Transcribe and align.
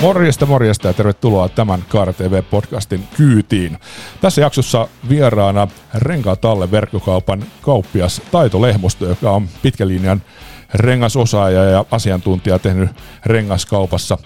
Morjesta, 0.00 0.46
morjesta 0.46 0.88
ja 0.88 0.94
tervetuloa 0.94 1.48
tämän 1.48 1.84
Kaara 1.88 2.12
TV-podcastin 2.12 3.00
kyytiin. 3.16 3.78
Tässä 4.20 4.40
jaksossa 4.40 4.88
vieraana 5.08 5.68
Renkaatalle 5.94 6.70
verkkokaupan 6.70 7.44
kauppias 7.62 8.22
Taito 8.32 8.62
Lehmusto, 8.62 9.06
joka 9.08 9.30
on 9.30 9.48
pitkän 9.62 9.88
linjan 9.88 10.22
rengasosaaja 10.74 11.64
ja 11.64 11.84
asiantuntija 11.90 12.58
tehnyt 12.58 12.90
rengaskaupassa 13.26 14.18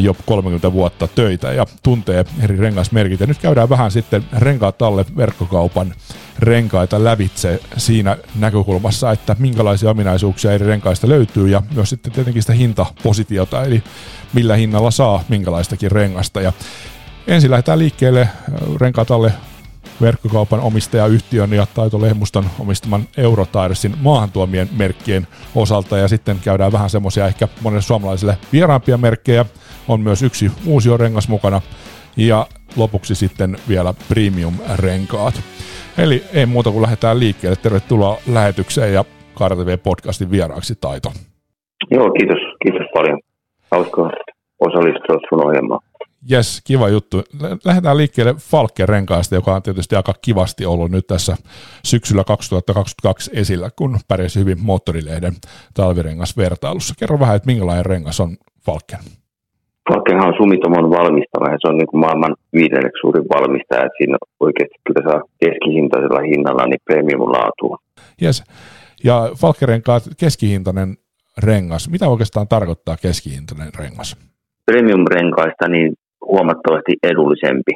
jo 0.00 0.16
30 0.26 0.72
vuotta 0.72 1.08
töitä 1.08 1.52
ja 1.52 1.66
tuntee 1.82 2.24
eri 2.42 2.56
rengasmerkit. 2.56 3.20
Ja 3.20 3.26
nyt 3.26 3.38
käydään 3.38 3.68
vähän 3.68 3.90
sitten 3.90 4.24
renkaat 4.38 4.82
alle 4.82 5.04
verkkokaupan 5.16 5.94
renkaita 6.42 7.04
lävitse 7.04 7.60
siinä 7.76 8.16
näkökulmassa, 8.34 9.12
että 9.12 9.36
minkälaisia 9.38 9.90
ominaisuuksia 9.90 10.52
eri 10.52 10.66
renkaista 10.66 11.08
löytyy 11.08 11.48
ja 11.48 11.62
myös 11.74 11.90
sitten 11.90 12.12
tietenkin 12.12 12.42
sitä 12.42 12.52
hintapositiota, 12.52 13.64
eli 13.64 13.82
millä 14.32 14.56
hinnalla 14.56 14.90
saa 14.90 15.24
minkälaistakin 15.28 15.90
rengasta. 15.90 16.40
Ja 16.40 16.52
ensin 17.26 17.50
lähdetään 17.50 17.78
liikkeelle 17.78 18.28
renkaat 18.80 19.10
alle 19.10 19.32
verkkokaupan 20.00 20.60
omistajayhtiön 20.60 21.52
ja 21.52 21.66
Taito 21.74 22.00
Lehmuston 22.00 22.50
omistaman 22.58 23.08
Eurotiresin 23.16 23.96
maahantuomien 24.00 24.70
merkkien 24.76 25.26
osalta 25.54 25.98
ja 25.98 26.08
sitten 26.08 26.38
käydään 26.38 26.72
vähän 26.72 26.90
semmoisia 26.90 27.26
ehkä 27.26 27.48
monelle 27.60 27.82
suomalaiselle 27.82 28.38
vieraampia 28.52 28.98
merkkejä. 28.98 29.44
On 29.88 30.00
myös 30.00 30.22
yksi 30.22 30.50
uusi 30.66 30.96
rengas 30.96 31.28
mukana 31.28 31.60
ja 32.16 32.46
lopuksi 32.76 33.14
sitten 33.14 33.58
vielä 33.68 33.94
premium-renkaat. 34.08 35.42
Eli 35.98 36.24
ei 36.32 36.46
muuta 36.46 36.70
kuin 36.70 36.82
lähdetään 36.82 37.20
liikkeelle. 37.20 37.56
Tervetuloa 37.56 38.18
lähetykseen 38.26 38.94
ja 38.94 39.04
Kaara 39.34 39.56
TV-podcastin 39.56 40.30
vieraaksi 40.30 40.74
Taito. 40.80 41.12
Joo, 41.90 42.10
kiitos. 42.10 42.38
Kiitos 42.62 42.86
paljon. 42.94 43.18
Hauska 43.70 44.10
osallistua 44.60 45.16
sun 45.28 45.46
ohjelmaan. 45.46 45.80
Jes, 46.28 46.60
kiva 46.64 46.88
juttu. 46.88 47.22
Lähdetään 47.64 47.96
liikkeelle 47.96 48.34
Falken 48.34 48.88
renkaasta, 48.88 49.34
joka 49.34 49.54
on 49.54 49.62
tietysti 49.62 49.96
aika 49.96 50.14
kivasti 50.22 50.66
ollut 50.66 50.90
nyt 50.90 51.06
tässä 51.06 51.36
syksyllä 51.84 52.24
2022 52.24 53.30
esillä, 53.34 53.70
kun 53.76 53.98
pärjäsi 54.08 54.40
hyvin 54.40 54.64
moottorilehden 54.64 55.32
talvirengasvertailussa. 55.74 56.94
Kerro 56.98 57.20
vähän, 57.20 57.36
että 57.36 57.46
minkälainen 57.46 57.86
rengas 57.86 58.20
on 58.20 58.36
Falken? 58.66 58.98
Falkenhan 60.10 60.32
on 60.32 60.38
Sumitomon 60.38 60.90
valmistama 60.90 61.52
ja 61.52 61.58
se 61.60 61.68
on 61.68 61.78
niin 61.78 61.90
kuin 61.90 62.00
maailman 62.00 62.34
viidenneksi 62.52 63.00
suurin 63.00 63.26
valmistaja, 63.34 63.86
että 63.86 63.98
siinä 63.98 64.16
oikeasti 64.40 64.78
kyllä 64.86 65.02
saa 65.08 65.20
keskihintaisella 65.44 66.20
hinnalla 66.30 66.64
niin 66.66 66.86
premium 66.88 67.22
laatua. 67.36 67.76
Yes. 68.22 68.44
Ja 69.04 69.16
Falken 69.40 69.68
renkaat 69.68 70.02
keskihintainen 70.20 70.90
rengas. 71.48 71.90
Mitä 71.90 72.08
oikeastaan 72.08 72.48
tarkoittaa 72.48 72.96
keskihintainen 73.06 73.70
rengas? 73.78 74.16
Premium-renkaista 74.66 75.68
niin 75.68 75.90
huomattavasti 76.30 76.92
edullisempi. 77.02 77.72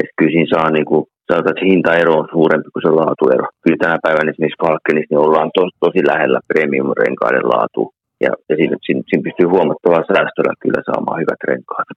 Et 0.00 0.10
kyllä 0.16 0.32
siinä 0.32 0.52
saa 0.54 0.70
niin 0.70 0.88
kuin, 0.90 1.04
sanotaan, 1.28 1.54
että 1.54 1.68
hintaero 1.70 2.12
on 2.20 2.28
suurempi 2.34 2.68
kuin 2.72 2.84
se 2.86 2.90
laatuero. 3.00 3.44
Kyllä 3.62 3.80
tänä 3.80 3.96
päivänä 4.02 4.30
esimerkiksi 4.30 4.62
Falkenissa 4.64 5.10
niin 5.10 5.26
ollaan 5.26 5.50
tos, 5.56 5.72
tosi 5.84 6.00
lähellä 6.10 6.40
premium-renkaiden 6.50 7.46
laatu. 7.52 7.82
Ja, 8.20 8.30
ja 8.48 8.56
siinä, 8.56 8.76
siinä, 8.86 9.02
siinä, 9.08 9.22
pystyy 9.26 9.46
huomattavalla 9.46 10.10
säästöllä 10.12 10.54
kyllä 10.62 10.82
saamaan 10.90 11.20
hyvät 11.22 11.42
renkaat. 11.50 11.88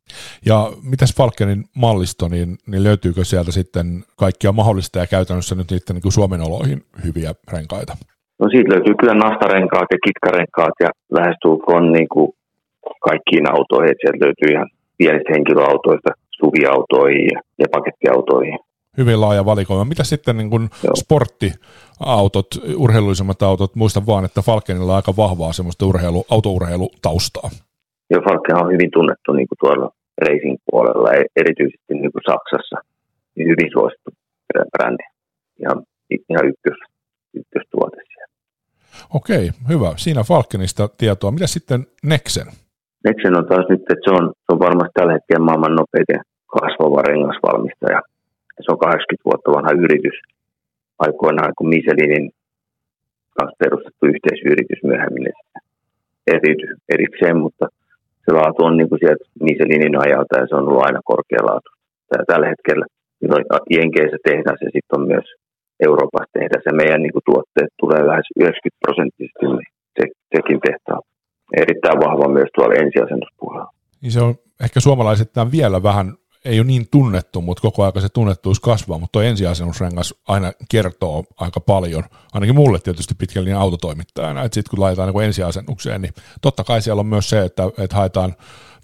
Ja 0.46 0.58
mitäs 0.92 1.16
Falkenin 1.18 1.64
mallisto, 1.76 2.28
niin, 2.28 2.50
niin 2.68 2.84
löytyykö 2.84 3.24
sieltä 3.24 3.52
sitten 3.52 3.86
kaikkia 4.24 4.52
mahdollista 4.52 5.00
ja 5.00 5.08
käytännössä 5.08 5.56
nyt 5.56 5.72
niiden 5.72 5.94
niin 5.96 6.02
kuin 6.08 6.18
Suomen 6.20 6.42
oloihin 6.48 6.80
hyviä 7.06 7.32
renkaita? 7.54 7.94
No 8.40 8.46
siitä 8.50 8.74
löytyy 8.74 8.96
kyllä 9.00 9.14
nastarenkaat 9.14 9.90
ja 9.96 10.00
kitkarenkaat 10.06 10.76
ja 10.86 10.90
lähestulkoon 11.18 11.92
niin 11.92 12.10
kuin 12.14 12.30
kaikkiin 13.10 13.52
autoihin. 13.56 13.96
Sieltä 14.02 14.26
löytyy 14.26 14.50
ihan 14.52 14.70
pienistä 14.98 15.34
henkilöautoista 15.36 16.12
suviautoihin 16.40 17.38
ja 17.62 17.68
pakettiautoihin. 17.76 18.60
Hyvin 18.98 19.22
laaja 19.22 19.46
valikoima. 19.46 19.86
Mitä 19.86 20.04
sitten 20.04 20.38
niin 20.38 20.50
kuin 20.50 20.70
sporttiautot, 20.96 22.48
urheilullisemmat 22.78 23.42
autot? 23.42 23.76
Muistan 23.76 24.06
vaan, 24.06 24.26
että 24.26 24.42
Falkenilla 24.42 24.92
on 24.92 24.96
aika 24.96 25.14
vahvaa 25.18 25.54
semmoista 25.54 25.86
urheilu, 25.86 26.26
autourheilutaustaa. 26.30 27.50
Joo, 28.10 28.22
Falken 28.22 28.64
on 28.64 28.74
hyvin 28.74 28.92
tunnettu 28.94 29.32
niin 29.34 29.48
kuin 29.48 29.58
tuolla 29.62 29.90
racing 30.22 30.58
puolella, 30.72 31.12
e- 31.12 31.32
erityisesti 31.36 31.94
niin 31.94 32.12
kuin 32.12 32.26
Saksassa. 32.30 32.78
Niin 33.36 33.48
hyvin 33.48 33.70
suosittu 33.74 34.10
brändi. 34.74 35.04
Ihan, 35.62 35.84
ihan 36.30 36.46
ykkös, 36.52 36.80
ykköstuote 37.34 37.98
siellä. 38.14 38.34
Okei, 39.14 39.52
hyvä. 39.70 39.94
Siinä 39.96 40.24
Falkenista 40.24 40.88
tietoa. 40.88 41.32
Mitä 41.32 41.48
sitten 41.48 41.86
Nexen? 42.04 42.48
Nexen 43.04 43.38
on 43.38 43.46
taas 43.50 43.66
nyt, 43.70 43.82
että 43.82 44.06
se 44.06 44.12
on, 44.20 44.26
se 44.36 44.50
on 44.54 44.60
varmasti 44.60 44.92
tällä 44.94 45.14
hetkellä 45.14 45.46
maailman 45.46 45.76
nopeiten 45.76 46.22
kasvava 46.56 47.02
rengasvalmistaja. 47.02 48.02
Se 48.64 48.72
on 48.72 48.80
80 48.80 49.28
vuotta 49.30 49.54
vanha 49.56 49.82
yritys. 49.86 50.18
Aikoinaan 51.00 51.54
kun 51.58 51.70
Michelinin 51.70 52.26
kanssa 53.38 53.62
perustettu 53.64 54.04
yhteisyritys 54.14 54.82
myöhemmin 54.84 55.28
erity, 56.36 56.68
erikseen, 56.96 57.38
mutta 57.46 57.66
se 58.26 58.32
laatu 58.38 58.66
on 58.66 58.78
niin 58.78 58.90
kuin 58.90 59.00
sieltä 59.00 59.24
Michelinin 59.48 59.96
ajalta 60.06 60.38
ja 60.38 60.48
se 60.48 60.56
on 60.56 60.68
ollut 60.68 60.86
aina 60.86 61.10
korkea 61.12 61.48
laatu. 61.50 61.70
Ja 62.12 62.26
tällä 62.28 62.48
hetkellä 62.54 62.86
Jenkeissä 63.76 64.18
tehdään 64.30 64.58
se 64.60 64.66
sitten 64.66 64.98
on 64.98 65.08
myös 65.08 65.28
Euroopassa 65.88 66.34
tehdään 66.34 66.64
se 66.64 66.72
meidän 66.82 67.02
niin 67.04 67.16
kuin 67.16 67.28
tuotteet 67.30 67.72
tulee 67.82 68.02
lähes 68.08 68.28
90 68.36 68.84
prosenttisesti 68.86 69.46
niin 69.46 69.72
se, 69.98 70.04
sekin 70.36 70.60
tehtaan 70.68 71.02
erittäin 71.58 72.00
vahva 72.06 72.28
myös 72.38 72.50
tuolla 72.56 72.76
ensiasennuspuolella. 72.84 73.72
Niin 74.02 74.12
se 74.12 74.22
on 74.22 74.36
ehkä 74.66 74.80
suomalaisittain 74.80 75.52
vielä 75.52 75.84
vähän, 75.84 76.08
ei 76.46 76.60
ole 76.60 76.68
niin 76.68 76.88
tunnettu, 76.92 77.42
mutta 77.42 77.62
koko 77.62 77.84
ajan 77.84 78.02
se 78.02 78.10
tunnettuus 78.10 78.60
kasvaa, 78.60 78.98
mutta 78.98 79.12
tuo 79.12 79.22
ensiasennusrengas 79.22 80.14
aina 80.28 80.52
kertoo 80.70 81.24
aika 81.38 81.60
paljon, 81.60 82.04
ainakin 82.34 82.56
mulle 82.56 82.80
tietysti 82.80 83.16
pitkällinen 83.16 83.58
autotoimittajana, 83.58 84.44
että 84.44 84.54
sitten 84.54 84.70
kun 84.70 84.80
laitetaan 84.80 85.14
niin 85.14 85.26
ensiasennukseen, 85.26 86.02
niin 86.02 86.14
totta 86.42 86.64
kai 86.64 86.82
siellä 86.82 87.00
on 87.00 87.06
myös 87.06 87.30
se, 87.30 87.42
että, 87.42 87.64
että 87.78 87.96
haetaan 87.96 88.36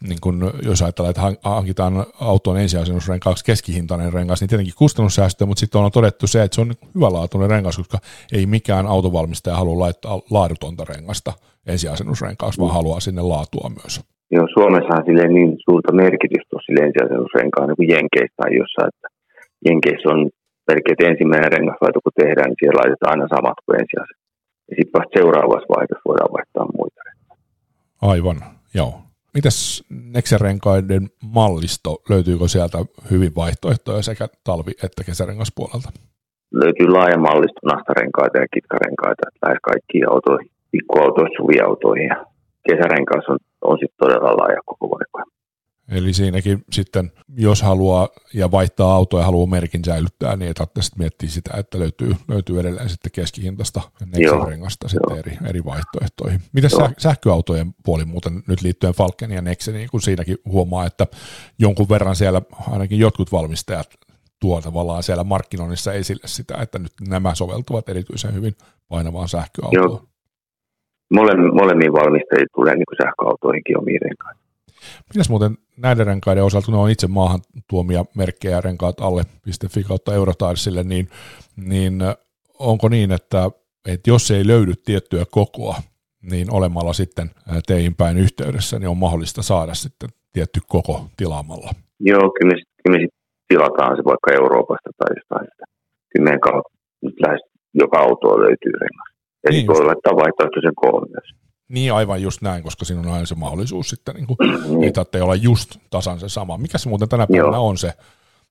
niin 0.02 0.22
kun, 0.22 0.54
jos 0.64 0.82
ajatellaan, 0.82 1.10
että 1.10 1.50
hankitaan 1.50 2.06
autoon 2.20 2.58
ensiasennusrenkaaksi 2.58 3.46
keskihintainen 3.46 4.14
rengas, 4.14 4.42
niin 4.42 4.50
tietenkin 4.50 4.76
kustannussäästö, 4.78 5.46
mutta 5.46 5.60
sitten 5.60 5.82
on 5.82 5.92
todettu 5.92 6.28
se, 6.28 6.44
että 6.44 6.56
se 6.56 6.62
on 6.62 6.76
hyvälaatuinen 6.96 7.50
rengas, 7.50 7.78
koska 7.78 8.00
ei 8.32 8.46
mikään 8.46 8.88
autovalmistaja 8.88 9.56
halua 9.56 9.80
laittaa 9.80 10.22
laadutonta 10.30 10.86
rengasta 10.86 11.34
ensiasennusrenkaaksi, 11.66 12.60
vaan 12.60 12.72
mm. 12.72 12.74
haluaa 12.74 13.00
sinne 13.00 13.22
laatua 13.22 13.72
myös. 13.84 14.02
Joo, 14.32 14.48
Suomessahan 14.58 15.06
sille 15.06 15.26
niin 15.28 15.52
suurta 15.66 15.92
merkitystä 16.04 16.56
on 16.56 16.66
sille 16.66 16.82
ensiasennusrenkaan 16.88 17.68
niin 17.68 17.80
kuin 17.80 17.94
Jenkeissä 17.96 18.38
tai 18.38 18.52
jossain, 18.62 18.90
että 18.94 19.08
Jenkeissä 19.66 20.10
on 20.14 20.20
melkein 20.70 21.10
ensimmäinen 21.12 21.52
rengaslaito, 21.56 22.00
kun 22.04 22.20
tehdään, 22.22 22.50
niin 22.50 22.60
siellä 22.60 22.80
laitetaan 22.82 23.14
aina 23.14 23.36
samat 23.36 23.60
kuin 23.66 23.80
ensiasennus. 23.82 24.28
Ja 24.70 24.74
sitten 24.78 24.96
vasta 24.98 25.18
seuraavassa 25.20 25.74
vaiheessa 25.76 26.08
voidaan 26.10 26.36
vaihtaa 26.38 26.76
muita. 26.78 27.02
Aivan, 28.02 28.40
joo. 28.80 28.94
Mitäs 29.34 29.84
Nexen-renkaiden 30.16 31.06
mallisto, 31.40 31.92
löytyykö 32.10 32.48
sieltä 32.48 32.78
hyvin 33.12 33.36
vaihtoehtoja 33.36 34.02
sekä 34.02 34.26
talvi- 34.44 34.80
että 34.86 35.04
kesärengaspuolelta? 35.04 35.90
Löytyy 36.52 36.88
laaja 36.88 37.18
mallisto 37.18 37.62
nastarenkaita 37.74 38.38
ja 38.44 38.48
kitkarenkaita, 38.54 39.24
lähes 39.46 39.62
kaikkiin 39.62 40.10
autoihin, 40.12 40.50
pikkuautoihin, 40.72 41.38
suviautoihin 41.38 42.08
ja 42.14 42.26
kesärenkaassa 42.70 43.32
on, 43.34 43.40
on 43.68 43.78
sitten 43.80 43.98
todella 43.98 44.38
laaja 44.38 44.62
koko 44.66 44.90
valikoima. 44.90 45.38
Eli 45.92 46.14
siinäkin 46.14 46.64
sitten, 46.72 47.12
jos 47.38 47.62
haluaa 47.62 48.10
ja 48.34 48.52
vaihtaa 48.52 48.94
autoa 48.96 49.20
ja 49.20 49.26
haluaa 49.26 49.48
merkin 49.48 49.86
säilyttää, 49.86 50.36
niin 50.36 50.48
ei 50.48 50.54
tarvitse 50.54 50.82
sitten 50.82 51.00
miettiä 51.00 51.30
sitä, 51.30 51.58
että 51.58 51.80
löytyy, 51.80 52.16
löytyy 52.28 52.60
edelleen 52.60 52.90
sitten 52.90 53.12
keskihintaista 53.12 53.82
Nexen-rengasta 54.06 54.88
sitten 54.88 55.18
eri, 55.18 55.38
eri 55.50 55.66
vaihtoehtoihin. 55.66 56.42
Miten 56.54 56.70
Joo. 56.74 56.90
sähköautojen 56.98 57.74
puoli 57.86 58.06
muuten 58.06 58.44
nyt 58.48 58.62
liittyen 58.62 58.94
Falken 58.94 59.32
ja 59.32 59.42
Nexeniin, 59.42 59.90
kun 59.92 60.02
siinäkin 60.02 60.38
huomaa, 60.46 60.86
että 60.86 61.08
jonkun 61.60 61.90
verran 61.90 62.16
siellä 62.16 62.42
ainakin 62.72 63.00
jotkut 63.00 63.32
valmistajat 63.32 63.88
tuo 64.40 64.62
tavallaan 64.62 65.04
siellä 65.04 65.24
markkinoinnissa 65.24 65.94
esille 65.94 66.28
sitä, 66.28 66.58
että 66.62 66.80
nyt 66.80 66.94
nämä 67.08 67.36
soveltuvat 67.36 67.90
erityisen 67.90 68.34
hyvin 68.34 68.56
painavaan 68.88 69.30
sähköautoon. 69.30 69.92
Joo. 69.92 70.17
Molemmin 71.12 71.94
valmistajille 71.94 72.48
tulee 72.56 72.76
niin 72.76 73.02
sähköautoihinkin 73.04 73.80
omiin 73.80 74.02
renkaita. 74.02 74.40
Mitäs 75.14 75.30
muuten 75.30 75.58
näiden 75.78 76.08
renkaiden 76.08 76.44
osalta, 76.44 76.66
kun 76.66 76.74
ne 76.74 76.80
on 76.80 76.90
itse 76.90 77.08
maahan 77.08 77.40
tuomia 77.70 78.06
merkkejä 78.16 78.62
renkaat 78.62 79.02
alle.fi 79.02 79.84
kautta 79.84 80.14
Eurotarsille, 80.14 80.84
niin, 80.84 81.08
niin 81.56 81.94
onko 82.60 82.90
niin, 82.90 83.12
että, 83.12 83.50
että 83.88 84.10
jos 84.10 84.32
ei 84.32 84.48
löydy 84.48 84.74
tiettyä 84.86 85.24
kokoa, 85.32 85.76
niin 86.32 86.54
olemalla 86.54 86.94
sitten 86.94 87.30
teihin 87.68 87.96
päin 87.96 88.18
yhteydessä, 88.18 88.80
niin 88.80 88.90
on 88.90 88.98
mahdollista 88.98 89.42
saada 89.42 89.74
sitten 89.74 90.10
tietty 90.34 90.60
koko 90.68 91.06
tilaamalla? 91.18 91.72
Joo, 92.00 92.32
kyllä 92.40 92.54
me, 92.54 92.62
kyllä 92.84 92.98
me 92.98 93.08
tilataan 93.48 93.98
se 93.98 94.04
vaikka 94.04 94.34
Euroopasta 94.34 94.90
tai 94.98 95.16
jostain 95.18 95.48
sitä. 95.52 95.64
Kyllä 96.10 96.24
meidän 96.24 96.40
kautta 96.40 96.70
lähes 97.26 97.42
joka 97.74 98.00
auto 98.00 98.40
löytyy 98.40 98.72
rengas. 98.72 99.17
Ja 99.48 99.52
niin 99.52 99.68
voi 99.68 99.86
laittaa 99.86 100.16
vaihtoehtoisen 100.16 100.76
koon 100.76 101.08
myös. 101.10 101.30
Niin 101.70 101.94
aivan 101.94 102.22
just 102.22 102.42
näin, 102.42 102.64
koska 102.64 102.86
siinä 102.86 103.02
on 103.02 103.14
aina 103.14 103.26
se 103.26 103.36
mahdollisuus 103.36 103.90
sitten, 103.90 104.16
niin 104.16 104.28
kuin, 104.28 104.38
niin. 104.70 104.84
ei 104.84 104.92
tarvitse 104.92 105.24
olla 105.24 105.36
just 105.36 105.70
tasan 105.90 106.20
se 106.20 106.30
sama. 106.30 106.58
Mikä 106.58 106.78
se 106.78 106.90
muuten 106.90 107.10
tänä 107.10 107.28
päivänä 107.32 107.60
on 107.60 107.78
se, 107.78 107.92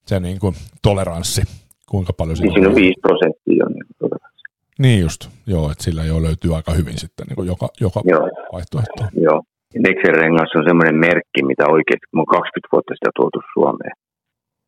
se 0.06 0.20
niin 0.20 0.38
kuin 0.38 0.54
toleranssi? 0.82 1.42
Kuinka 1.90 2.12
paljon 2.12 2.36
siinä, 2.36 2.52
siinä 2.52 2.68
on? 2.68 2.74
5 2.74 2.92
prosenttia 3.02 3.64
on 3.66 3.72
niin 3.72 3.86
toleranssi. 3.98 4.42
Niin 4.78 5.00
just, 5.06 5.20
joo, 5.46 5.70
että 5.70 5.84
sillä 5.84 6.04
jo 6.04 6.22
löytyy 6.22 6.50
aika 6.56 6.72
hyvin 6.72 6.98
sitten 6.98 7.26
niin 7.26 7.36
kuin 7.36 7.48
joka, 7.52 7.68
joka 7.80 8.00
joo. 8.04 8.28
vaihtoehto. 8.52 9.02
Joo. 9.26 9.38
Nexen 9.86 10.14
rengas 10.22 10.52
on 10.58 10.68
semmoinen 10.68 10.98
merkki, 11.08 11.40
mitä 11.50 11.64
oikeasti, 11.74 12.06
kun 12.10 12.20
on 12.24 12.34
20 12.36 12.72
vuotta 12.72 12.92
sitä 12.98 13.10
tuotu 13.18 13.40
Suomeen, 13.54 13.96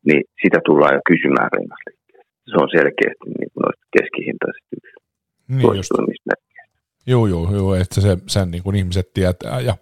niin 0.07 0.21
sitä 0.43 0.59
tullaan 0.67 0.95
jo 0.97 1.01
kysymään 1.11 1.49
rengasliikkeelle. 1.57 2.25
Se 2.51 2.55
on 2.63 2.69
selkeästi 2.77 3.27
niin 3.39 3.49
kuin 3.51 3.63
noista 3.65 3.85
keskihintaisista. 3.95 4.98
Niin 5.49 5.75
just. 5.75 5.91
Joo, 7.07 7.27
joo, 7.27 7.55
joo, 7.55 7.75
että 7.75 8.01
se, 8.01 8.17
sen 8.27 8.51
niin 8.51 8.63
kuin 8.63 8.75
ihmiset 8.75 9.13
tietää 9.13 9.59
ja, 9.59 9.75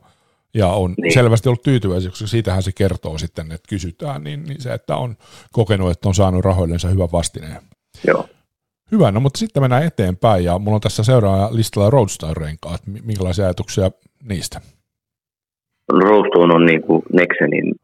ja 0.54 0.68
on 0.68 0.94
niin. 0.98 1.14
selvästi 1.14 1.50
ollut 1.50 1.64
tyytyväisiä, 1.64 2.10
koska 2.10 2.28
siitähän 2.28 2.64
se 2.64 2.72
kertoo 2.72 3.18
sitten, 3.18 3.52
että 3.52 3.70
kysytään, 3.70 4.24
niin, 4.24 4.44
niin 4.44 4.62
se, 4.62 4.74
että 4.74 4.96
on 4.96 5.16
kokenut, 5.52 5.92
että 5.92 6.08
on 6.08 6.16
saanut 6.16 6.46
rahoillensa 6.46 6.88
hyvän 6.88 7.12
vastineen. 7.12 7.62
Joo. 8.08 8.26
Hyvä, 8.92 9.12
no 9.12 9.20
mutta 9.20 9.38
sitten 9.38 9.64
mennään 9.64 9.84
eteenpäin 9.84 10.44
ja 10.44 10.60
mulla 10.60 10.76
on 10.76 10.82
tässä 10.82 11.04
seuraava 11.04 11.50
listalla 11.52 11.90
Roadster-renkaat. 11.90 12.82
Minkälaisia 13.04 13.46
ajatuksia 13.46 13.92
niistä? 14.30 14.62
Roadstone 15.94 16.54
on 16.54 16.66
niin 16.66 16.82
kuin 16.82 17.02
Nexenin 17.14 17.76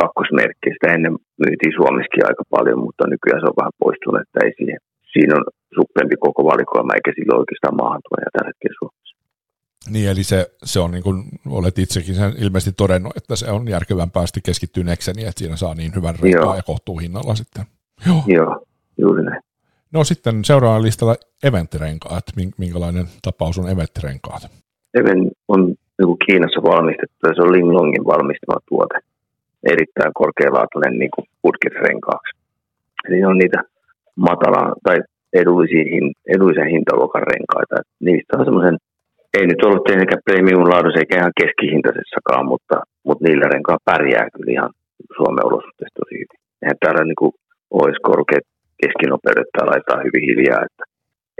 kakkosmerkki. 0.00 0.70
Sitä 0.72 0.94
ennen 0.94 1.12
myytiin 1.12 1.72
Suomessakin 1.76 2.26
aika 2.26 2.44
paljon, 2.50 2.78
mutta 2.78 3.06
nykyään 3.06 3.40
se 3.40 3.46
on 3.50 3.60
vähän 3.60 3.78
poistunut, 3.78 4.20
että 4.20 4.38
ei 4.44 4.52
siihen. 4.58 4.80
Siinä 5.12 5.34
on 5.36 5.44
suppempi 5.74 6.16
koko 6.16 6.44
valikoima, 6.44 6.94
eikä 6.94 7.12
sillä 7.14 7.38
oikeastaan 7.38 7.76
maahantuoja 7.76 8.26
tällä 8.32 8.50
hetkellä 8.50 8.76
Suomessa. 8.78 9.16
Niin, 9.90 10.08
eli 10.08 10.24
se, 10.24 10.50
se 10.64 10.80
on 10.80 10.90
niin 10.90 11.02
kuin 11.02 11.22
olet 11.50 11.78
itsekin 11.78 12.14
sen 12.14 12.32
ilmeisesti 12.38 12.72
todennut, 12.76 13.16
että 13.16 13.36
se 13.36 13.50
on 13.50 13.68
järkevämpää 13.68 14.26
sitten 14.26 14.42
keskittyä 14.42 14.84
Nexeniin, 14.84 15.28
että 15.28 15.38
siinä 15.38 15.56
saa 15.56 15.74
niin 15.74 15.92
hyvän 15.94 16.14
renkaan 16.22 16.56
ja 16.56 16.62
kohtuuhinnalla 16.62 17.34
sitten. 17.34 17.64
Joo. 18.06 18.22
Joo, 18.26 18.64
juuri 18.98 19.22
näin. 19.22 19.42
No 19.92 20.04
sitten 20.04 20.44
seuraavana 20.44 20.82
listalla 20.82 21.16
eventtirenkaat. 21.42 22.24
Minkälainen 22.58 23.06
tapaus 23.22 23.58
on 23.58 23.70
eventtirenkaat? 23.70 24.42
Event 24.94 25.32
on 25.48 25.66
niin 25.98 26.18
Kiinassa 26.26 26.62
valmistettu 26.62 27.28
ja 27.28 27.34
se 27.34 27.42
on 27.42 27.52
Linglongin 27.52 28.04
valmistama 28.04 28.58
tuote. 28.68 28.94
Erittäin 29.72 30.12
korkealaatuinen 30.14 30.98
niin 30.98 31.10
putkirenkaaksi. 31.42 32.36
Eli 33.08 33.24
on 33.24 33.38
niitä 33.38 33.62
matala 34.26 34.62
tai 34.86 34.96
edullisiin, 35.42 36.12
edullisen 36.34 36.72
hintaluokan 36.74 37.28
renkaita. 37.32 37.76
Niistä 38.06 38.36
on 38.38 38.44
semmoisen, 38.44 38.76
ei 39.38 39.46
nyt 39.46 39.64
ollut 39.66 39.84
tietenkään 39.84 40.26
premium 40.28 40.64
laadussa 40.72 41.00
eikä 41.00 41.18
ihan 41.20 41.38
keskihintaisessakaan, 41.40 42.44
mutta, 42.52 42.76
mutta 43.06 43.24
niillä 43.24 43.46
renkaa 43.54 43.84
pärjää 43.90 44.26
kyllä 44.34 44.52
ihan 44.56 44.70
Suomen 45.16 45.46
olosuhteista 45.48 45.98
tosi 46.00 46.14
hyvin. 46.22 46.40
Eihän 46.62 46.82
täällä 46.82 47.02
niin 47.04 47.20
kuin, 47.22 47.32
olisi 47.80 48.00
korkeat 48.10 48.46
keskinopeudet 48.82 49.50
tai 49.52 49.64
laittaa 49.72 50.04
hyvin 50.06 50.24
hiljaa, 50.30 50.66
että 50.68 50.84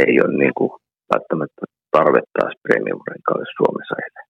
ei 0.05 0.15
ole 0.25 0.33
niin 0.43 0.55
kuin, 0.59 0.71
välttämättä 1.13 1.63
tarvetta 1.97 2.43
premium-renkaalle 2.65 3.47
Suomessa 3.57 3.95
edelleen. 4.01 4.28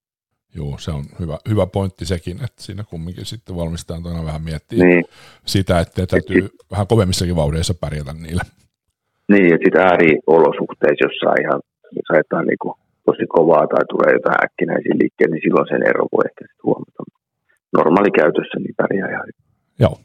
Joo, 0.57 0.79
se 0.79 0.91
on 0.91 1.05
hyvä, 1.21 1.39
hyvä 1.49 1.67
pointti 1.67 2.05
sekin, 2.05 2.37
että 2.45 2.63
siinä 2.63 2.85
kumminkin 2.91 3.25
sitten 3.25 3.57
valmistetaan 3.57 4.07
aina 4.07 4.25
vähän 4.25 4.43
miettiä 4.43 4.85
niin. 4.85 5.05
sitä, 5.45 5.81
että 5.81 6.07
täytyy 6.07 6.45
et, 6.45 6.53
vähän 6.71 6.87
kovemmissakin 6.87 7.37
vauhdeissa 7.37 7.75
pärjätä 7.81 8.13
niillä. 8.13 8.43
Niin, 9.33 9.55
että 9.55 9.65
sitten 9.65 9.87
ääriolosuhteissa, 9.87 11.05
jos 11.05 11.17
saa 11.21 11.35
ihan, 11.45 11.61
niin 12.47 12.59
kuin 12.63 12.75
tosi 13.07 13.27
kovaa 13.29 13.67
tai 13.67 13.85
tulee 13.93 14.13
jotain 14.13 14.45
äkkinäisiä 14.45 15.01
liikkeitä, 15.01 15.33
niin 15.33 15.45
silloin 15.45 15.69
sen 15.69 15.89
ero 15.91 16.05
voi 16.13 16.25
ehkä 16.29 16.43
sitten 16.45 16.67
huomata. 16.69 17.03
Normaali 17.77 18.11
käytössä 18.11 18.57
niin 18.59 18.75
pärjää 18.77 19.09
ihan 19.15 19.27
hyvin. 19.29 19.49
Joo. 19.85 19.97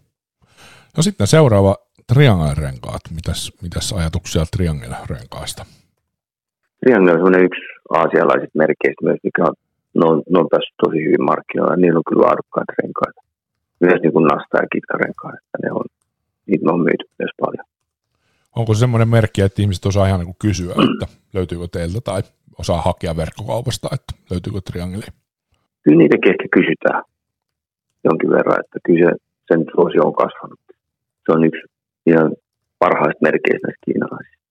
No 0.98 1.04
sitten 1.04 1.28
seuraava 1.28 1.76
Triangle-renkaat. 2.14 3.04
Mitäs, 3.16 3.52
mitäs 3.62 3.94
ajatuksia 3.94 4.44
Triangle-renkaista? 4.56 5.66
Triangle 6.80 7.14
on 7.14 7.44
yksi 7.48 7.62
aasialaisista 7.90 8.58
merkeistä 8.58 9.04
myös, 9.04 9.20
mikä 9.24 9.42
on, 9.50 9.56
ne 9.98 10.04
on, 10.10 10.18
ne 10.32 10.40
on 10.40 10.50
päässyt 10.52 10.82
tosi 10.84 11.00
hyvin 11.06 11.26
markkinoilla. 11.32 11.76
Niillä 11.76 12.00
on 12.02 12.10
kyllä 12.10 12.26
laadukkaita 12.28 12.80
renkaita. 12.82 13.22
Myös 13.86 14.00
niin 14.02 14.14
kuin 14.14 14.28
Nasta- 14.32 14.62
ja 14.64 14.74
Kitkarenkaat. 14.74 15.42
Ne 15.64 15.72
on, 15.80 15.86
niitä 16.48 16.72
on 16.74 16.82
myyty 16.88 17.06
myös 17.20 17.34
paljon 17.42 17.66
onko 18.56 18.74
se 18.74 18.80
semmoinen 18.80 19.08
merkki, 19.08 19.42
että 19.42 19.62
ihmiset 19.62 19.86
osaa 19.86 20.08
ihan 20.08 20.20
niin 20.20 20.42
kysyä, 20.42 20.74
että 20.94 21.06
löytyykö 21.34 21.68
teiltä 21.72 22.02
tai 22.02 22.22
osaa 22.60 22.82
hakea 22.82 23.18
verkkokaupasta, 23.18 23.88
että 23.94 24.14
löytyykö 24.32 24.60
triangeli? 24.62 25.08
Kyllä 25.84 25.98
niitä 25.98 26.18
ehkä 26.30 26.48
kysytään 26.58 27.04
jonkin 28.04 28.30
verran, 28.30 28.60
että 28.64 28.80
kyllä 28.86 29.10
se, 29.10 29.16
sen 29.48 29.66
suosio 29.74 30.02
on 30.10 30.16
kasvanut. 30.24 30.60
Se 31.26 31.30
on 31.36 31.44
yksi 31.50 31.64
ihan 32.06 32.30
parhaista 32.80 33.26
merkeistä 33.28 33.68
näistä 33.68 33.86
kiinalaisista. 33.86 34.44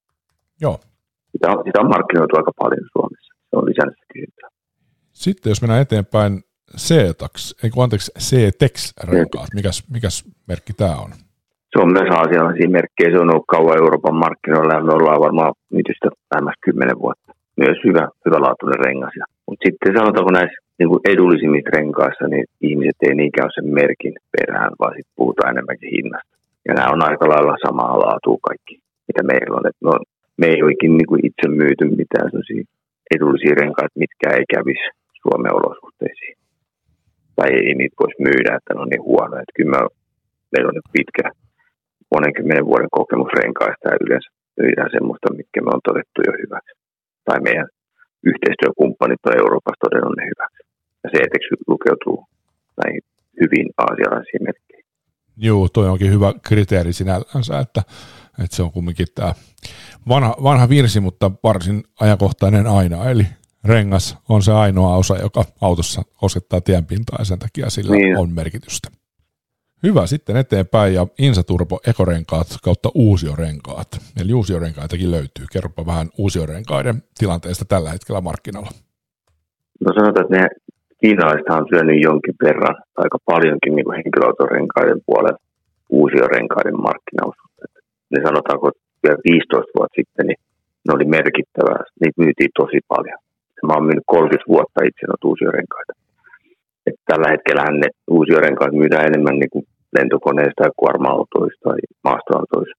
Joo. 0.64 0.76
Sitä 1.32 1.46
on, 1.52 1.58
sitä 1.66 1.80
on 1.80 1.92
markkinoitu 1.94 2.36
aika 2.36 2.52
paljon 2.62 2.86
Suomessa. 2.92 3.32
Se 3.50 3.54
on 3.58 3.64
lisännyt 3.70 4.00
kysyntää. 4.12 4.48
Sitten 5.22 5.50
jos 5.50 5.62
mennään 5.62 5.82
eteenpäin 5.82 6.32
C-tax, 6.76 7.54
ei 7.64 7.70
anteeksi, 7.82 8.12
C-tex-renkaat, 8.18 9.48
mikäs, 9.54 9.84
mikäs 9.90 10.24
merkki 10.48 10.72
tämä 10.72 10.96
on? 10.96 11.10
se 11.72 11.76
on 11.82 11.92
myös 11.96 12.10
aasialaisia 12.18 12.76
merkkejä. 12.78 13.10
Se 13.10 13.22
on 13.22 13.32
ollut 13.32 13.52
kauan 13.54 13.80
Euroopan 13.82 14.22
markkinoilla 14.24 14.74
ja 14.74 14.86
me 14.86 14.92
ollaan 14.98 15.24
varmaan 15.26 15.52
sitä 15.70 16.08
lähemmäs 16.30 16.58
kymmenen 16.64 16.98
vuotta. 17.04 17.28
Myös 17.62 17.78
hyvä, 17.86 18.04
hyvälaatuinen 18.24 18.84
rengas. 18.86 19.14
Mutta 19.46 19.64
sitten 19.66 19.96
sanotaanko 19.98 20.32
näissä 20.32 20.58
niin 20.78 20.90
kuin 20.90 21.04
edullisimmissa 21.12 21.74
renkaissa, 21.78 22.24
niin 22.32 22.44
ihmiset 22.68 22.98
ei 23.06 23.14
niinkään 23.14 23.46
ole 23.48 23.56
sen 23.56 23.68
merkin 23.80 24.14
perään, 24.36 24.72
vaan 24.80 24.94
sitten 24.96 25.18
puhutaan 25.20 25.52
enemmänkin 25.54 25.94
hinnasta. 25.96 26.34
Ja 26.66 26.72
nämä 26.74 26.94
on 26.94 27.02
aika 27.08 27.26
lailla 27.32 27.64
samaa 27.66 28.02
laatua 28.04 28.38
kaikki, 28.48 28.74
mitä 29.08 29.22
meillä 29.30 29.56
on. 29.58 29.66
Et 29.68 29.78
no, 29.88 29.92
me 30.40 30.46
ei 30.54 30.60
oikein 30.68 30.94
niin 30.96 31.10
kuin 31.10 31.26
itse 31.28 31.46
myyty 31.60 31.84
mitään 32.00 32.28
sellaisia 32.30 32.62
edullisia 33.16 33.54
renkaita, 33.62 34.02
mitkä 34.04 34.26
ei 34.38 34.44
kävisi 34.54 34.86
Suomen 35.22 35.54
olosuhteisiin. 35.58 36.36
Tai 37.36 37.48
ei 37.50 37.74
niitä 37.74 38.00
voisi 38.00 38.22
myydä, 38.28 38.50
että 38.56 38.70
ne 38.74 38.80
on 38.80 38.90
niin 38.92 39.08
huonoja. 39.10 39.42
Että 39.42 39.56
kyllä 39.56 39.72
me, 39.72 39.80
meillä 40.52 40.68
on 40.68 40.94
pitkä 40.98 41.24
monen 42.14 42.34
kymmenen 42.36 42.68
vuoden 42.70 42.96
kokemus 42.98 43.32
renkaista 43.40 43.86
ja 43.88 44.02
yleensä 44.04 44.30
myydään 44.60 44.90
semmoista, 44.96 45.36
mitkä 45.40 45.58
me 45.62 45.70
on 45.74 45.86
todettu 45.88 46.18
jo 46.26 46.32
hyväksi. 46.42 46.72
Tai 47.26 47.38
meidän 47.48 47.68
yhteistyökumppanit 48.30 49.26
on 49.26 49.38
Euroopassa 49.42 49.84
todennut 49.84 50.16
ne 50.16 50.24
hyväksi. 50.32 50.62
Ja 51.02 51.08
se 51.10 51.18
eteksi 51.26 51.50
lukeutuu 51.72 52.18
näihin 52.80 53.02
hyvin 53.40 53.66
aasialaisiin 53.84 54.42
merkkeihin. 54.48 54.86
Joo, 55.36 55.68
toi 55.68 55.88
onkin 55.88 56.12
hyvä 56.12 56.32
kriteeri 56.48 56.92
sinällänsä, 56.92 57.58
että, 57.58 57.82
että 58.44 58.56
se 58.56 58.62
on 58.62 58.72
kumminkin 58.72 59.06
tämä 59.14 59.34
vanha, 60.08 60.34
vanha 60.42 60.68
virsi, 60.68 61.00
mutta 61.00 61.30
varsin 61.44 61.82
ajankohtainen 62.00 62.66
aina, 62.66 63.10
eli 63.10 63.26
rengas 63.64 64.18
on 64.28 64.42
se 64.42 64.52
ainoa 64.52 64.96
osa, 64.96 65.16
joka 65.18 65.44
autossa 65.60 66.02
osettaa 66.22 66.60
tienpintaa 66.60 67.16
ja 67.18 67.24
sen 67.24 67.38
takia 67.38 67.70
sillä 67.70 67.96
niin. 67.96 68.18
on 68.18 68.30
merkitystä. 68.30 68.88
Hyvä, 69.82 70.06
sitten 70.06 70.36
eteenpäin 70.36 70.94
ja 70.94 71.06
Insaturbo 71.18 71.80
ekorenkaat 71.86 72.46
kautta 72.64 72.88
uusiorenkaat. 72.94 73.88
Eli 74.20 74.32
uusiorenkaitakin 74.32 75.10
löytyy. 75.10 75.46
Kerropa 75.52 75.86
vähän 75.86 76.08
uusiorenkaiden 76.18 77.02
tilanteesta 77.18 77.64
tällä 77.64 77.90
hetkellä 77.90 78.20
markkinoilla. 78.20 78.70
No 79.84 79.92
sanotaan, 79.94 80.26
että 80.26 80.36
ne 80.36 80.48
kiinalaiset 81.00 81.48
on 81.50 81.66
syönyt 81.72 82.02
jonkin 82.02 82.34
verran, 82.44 82.76
aika 82.96 83.18
paljonkin 83.30 83.74
niin 83.76 83.96
henkilöautorenkaiden 83.96 85.00
puolella 85.06 85.38
uusiorenkaiden 85.88 86.78
markkinaosuutta. 86.88 87.62
Ne 88.10 88.18
sanotaanko 88.26 88.70
vielä 89.02 89.18
15 89.24 89.72
vuotta 89.76 89.98
sitten, 90.00 90.26
niin 90.26 90.40
ne 90.84 90.90
oli 90.96 91.04
merkittävää. 91.04 91.80
Niitä 92.00 92.22
myytiin 92.22 92.52
tosi 92.60 92.78
paljon. 92.88 93.18
Mä 93.66 93.72
oon 93.74 93.86
myynyt 93.88 94.06
30 94.06 94.52
vuotta 94.54 94.86
itse 94.88 95.04
noita 95.06 95.28
uusiorenkaita. 95.30 95.92
Et 96.86 96.98
tällä 97.10 97.28
hetkellä 97.32 97.62
ne 97.64 97.88
uusiorenkaat 98.18 98.74
myydään 98.80 99.08
enemmän 99.10 99.36
niin 99.38 99.52
kuin 99.54 99.64
lentokoneista 99.98 100.64
ja 100.66 100.78
kuorma-autoista 100.80 101.62
tai 101.66 101.78
maastoautoista. 102.08 102.76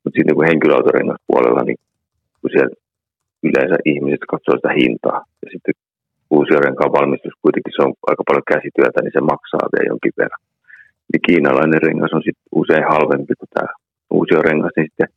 Mutta 0.00 0.16
sitten 0.16 0.36
niin 0.36 0.50
henkilöautorengas 0.50 1.20
puolella, 1.28 1.62
niin 1.64 1.78
kun 2.40 2.50
siellä 2.52 2.74
yleensä 3.48 3.76
ihmiset 3.92 4.22
katsoo 4.32 4.54
sitä 4.56 4.72
hintaa 4.80 5.20
ja 5.42 5.48
sitten 5.52 5.74
uusia 6.36 6.64
renkaan 6.66 6.96
valmistus 6.98 7.34
kuitenkin 7.42 7.74
se 7.74 7.82
on 7.86 7.92
aika 8.10 8.22
paljon 8.28 8.50
käsityötä, 8.52 8.98
niin 9.00 9.16
se 9.16 9.22
maksaa 9.32 9.72
vielä 9.72 9.90
jonkin 9.92 10.18
verran. 10.20 10.42
Niin 11.10 11.26
kiinalainen 11.26 11.84
rengas 11.86 12.16
on 12.16 12.26
sitten 12.26 12.50
usein 12.62 12.86
halvempi 12.92 13.34
kuin 13.38 13.52
tämä 13.54 13.68
uusi 14.16 14.34
rengas, 14.48 14.74
niin 14.76 14.88
sitten 14.88 15.08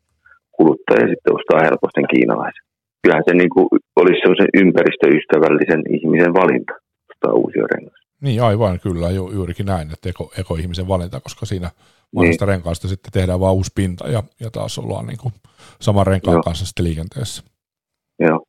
kuluttaja 0.58 1.12
sitten 1.12 1.36
ostaa 1.38 1.66
helposti 1.68 2.12
kiinalaisen. 2.14 2.69
Kyllähän 3.02 3.24
se 3.28 3.34
niin 3.34 3.50
kuin 3.50 3.68
olisi 3.96 4.20
sellaisen 4.22 4.54
ympäristöystävällisen 4.62 5.82
ihmisen 5.96 6.34
valinta 6.34 6.74
ostaa 7.10 7.34
uusia 7.34 7.66
rengas. 7.76 8.00
Niin 8.22 8.44
aivan, 8.44 8.80
kyllä, 8.80 9.10
ju, 9.12 9.32
juurikin 9.34 9.66
näin, 9.66 9.88
että 9.94 10.10
eko, 10.10 10.32
eko-ihmisen 10.40 10.88
valinta, 10.88 11.20
koska 11.20 11.46
siinä 11.46 11.70
vanhasta 12.16 12.46
niin. 12.46 12.54
renkaasta 12.54 12.88
sitten 12.88 13.12
tehdään 13.12 13.40
vaan 13.40 13.54
uusi 13.54 13.72
pinta 13.76 14.08
ja, 14.08 14.24
ja 14.40 14.50
taas 14.52 14.80
ollaan 14.80 15.06
niin 15.08 15.22
kuin 15.22 15.34
saman 15.82 16.08
renkaan 16.08 16.36
Joo. 16.36 16.44
kanssa 16.44 16.66
sitten 16.66 16.86
liikenteessä. 16.86 17.44
Joo. 18.20 18.40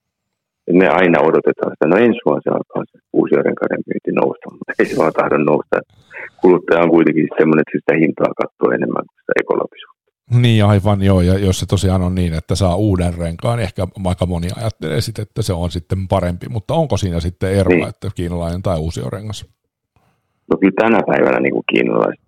me 0.80 0.88
aina 0.88 1.18
odotetaan 1.28 1.72
sitä, 1.72 1.86
no 1.86 1.96
ensi 1.96 2.20
vuonna 2.24 2.44
se 2.44 2.50
alkaa 2.50 2.82
se 2.92 2.98
uusi 3.12 3.34
renkaiden 3.34 3.82
myynti 3.88 4.12
nousta, 4.20 4.46
mutta 4.50 4.72
ei 4.78 4.86
se 4.86 4.96
vaan 5.00 5.12
tahdo 5.12 5.36
nousta. 5.38 5.76
Kuluttaja 6.40 6.82
on 6.84 6.94
kuitenkin 6.96 7.28
semmoinen, 7.38 7.62
että 7.64 7.78
sitä 7.78 7.92
hintaa 8.02 8.38
katsoo 8.40 8.68
enemmän 8.78 9.04
kuin 9.06 9.18
sitä 9.20 9.34
ekologisuutta. 9.42 9.89
Niin 10.38 10.64
aivan 10.64 11.02
joo, 11.02 11.20
ja 11.20 11.38
jos 11.38 11.60
se 11.60 11.66
tosiaan 11.66 12.02
on 12.02 12.14
niin, 12.14 12.34
että 12.34 12.54
saa 12.54 12.76
uuden 12.76 13.14
renkaan, 13.18 13.56
niin 13.58 13.64
ehkä 13.64 13.82
aika 14.04 14.26
moni 14.26 14.48
ajattelee 14.56 15.00
sitten, 15.00 15.22
että 15.22 15.42
se 15.42 15.52
on 15.52 15.70
sitten 15.70 16.08
parempi, 16.08 16.46
mutta 16.48 16.74
onko 16.74 16.96
siinä 16.96 17.20
sitten 17.20 17.52
eroa, 17.52 17.74
niin. 17.74 17.88
että 17.88 18.08
kiinalainen 18.14 18.62
tai 18.62 18.78
uusi 18.78 19.00
rengas? 19.12 19.46
No 20.50 20.56
kyllä 20.60 20.80
tänä 20.82 21.00
päivänä 21.06 21.40
niin 21.40 21.52
kuin 21.52 21.70
kiinalaiset 21.72 22.24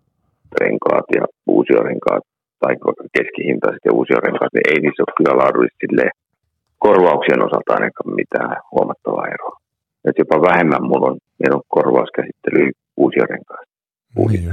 renkaat 0.60 1.08
ja 1.16 1.24
uusiorenkaat 1.46 2.24
tai 2.60 2.74
keskihintaiset 3.16 3.84
ja 3.84 3.92
uusiorenkaat, 3.98 4.52
niin 4.54 4.68
ei 4.70 4.80
niissä 4.80 5.02
ole 5.02 5.16
kyllä 5.18 5.40
laadullisesti 5.42 5.86
korvauksien 6.84 7.44
osalta 7.46 7.74
ainakaan 7.76 8.14
mitään 8.20 8.56
huomattavaa 8.72 9.32
eroa. 9.34 9.56
Et 10.06 10.16
jopa 10.22 10.36
vähemmän 10.48 10.84
mulla 10.88 11.06
on, 11.10 11.16
meillä 11.38 11.56
on 11.60 11.68
korvauskäsittely 11.76 12.62
uusiorenkaista. 13.04 13.72
Niin. 14.16 14.50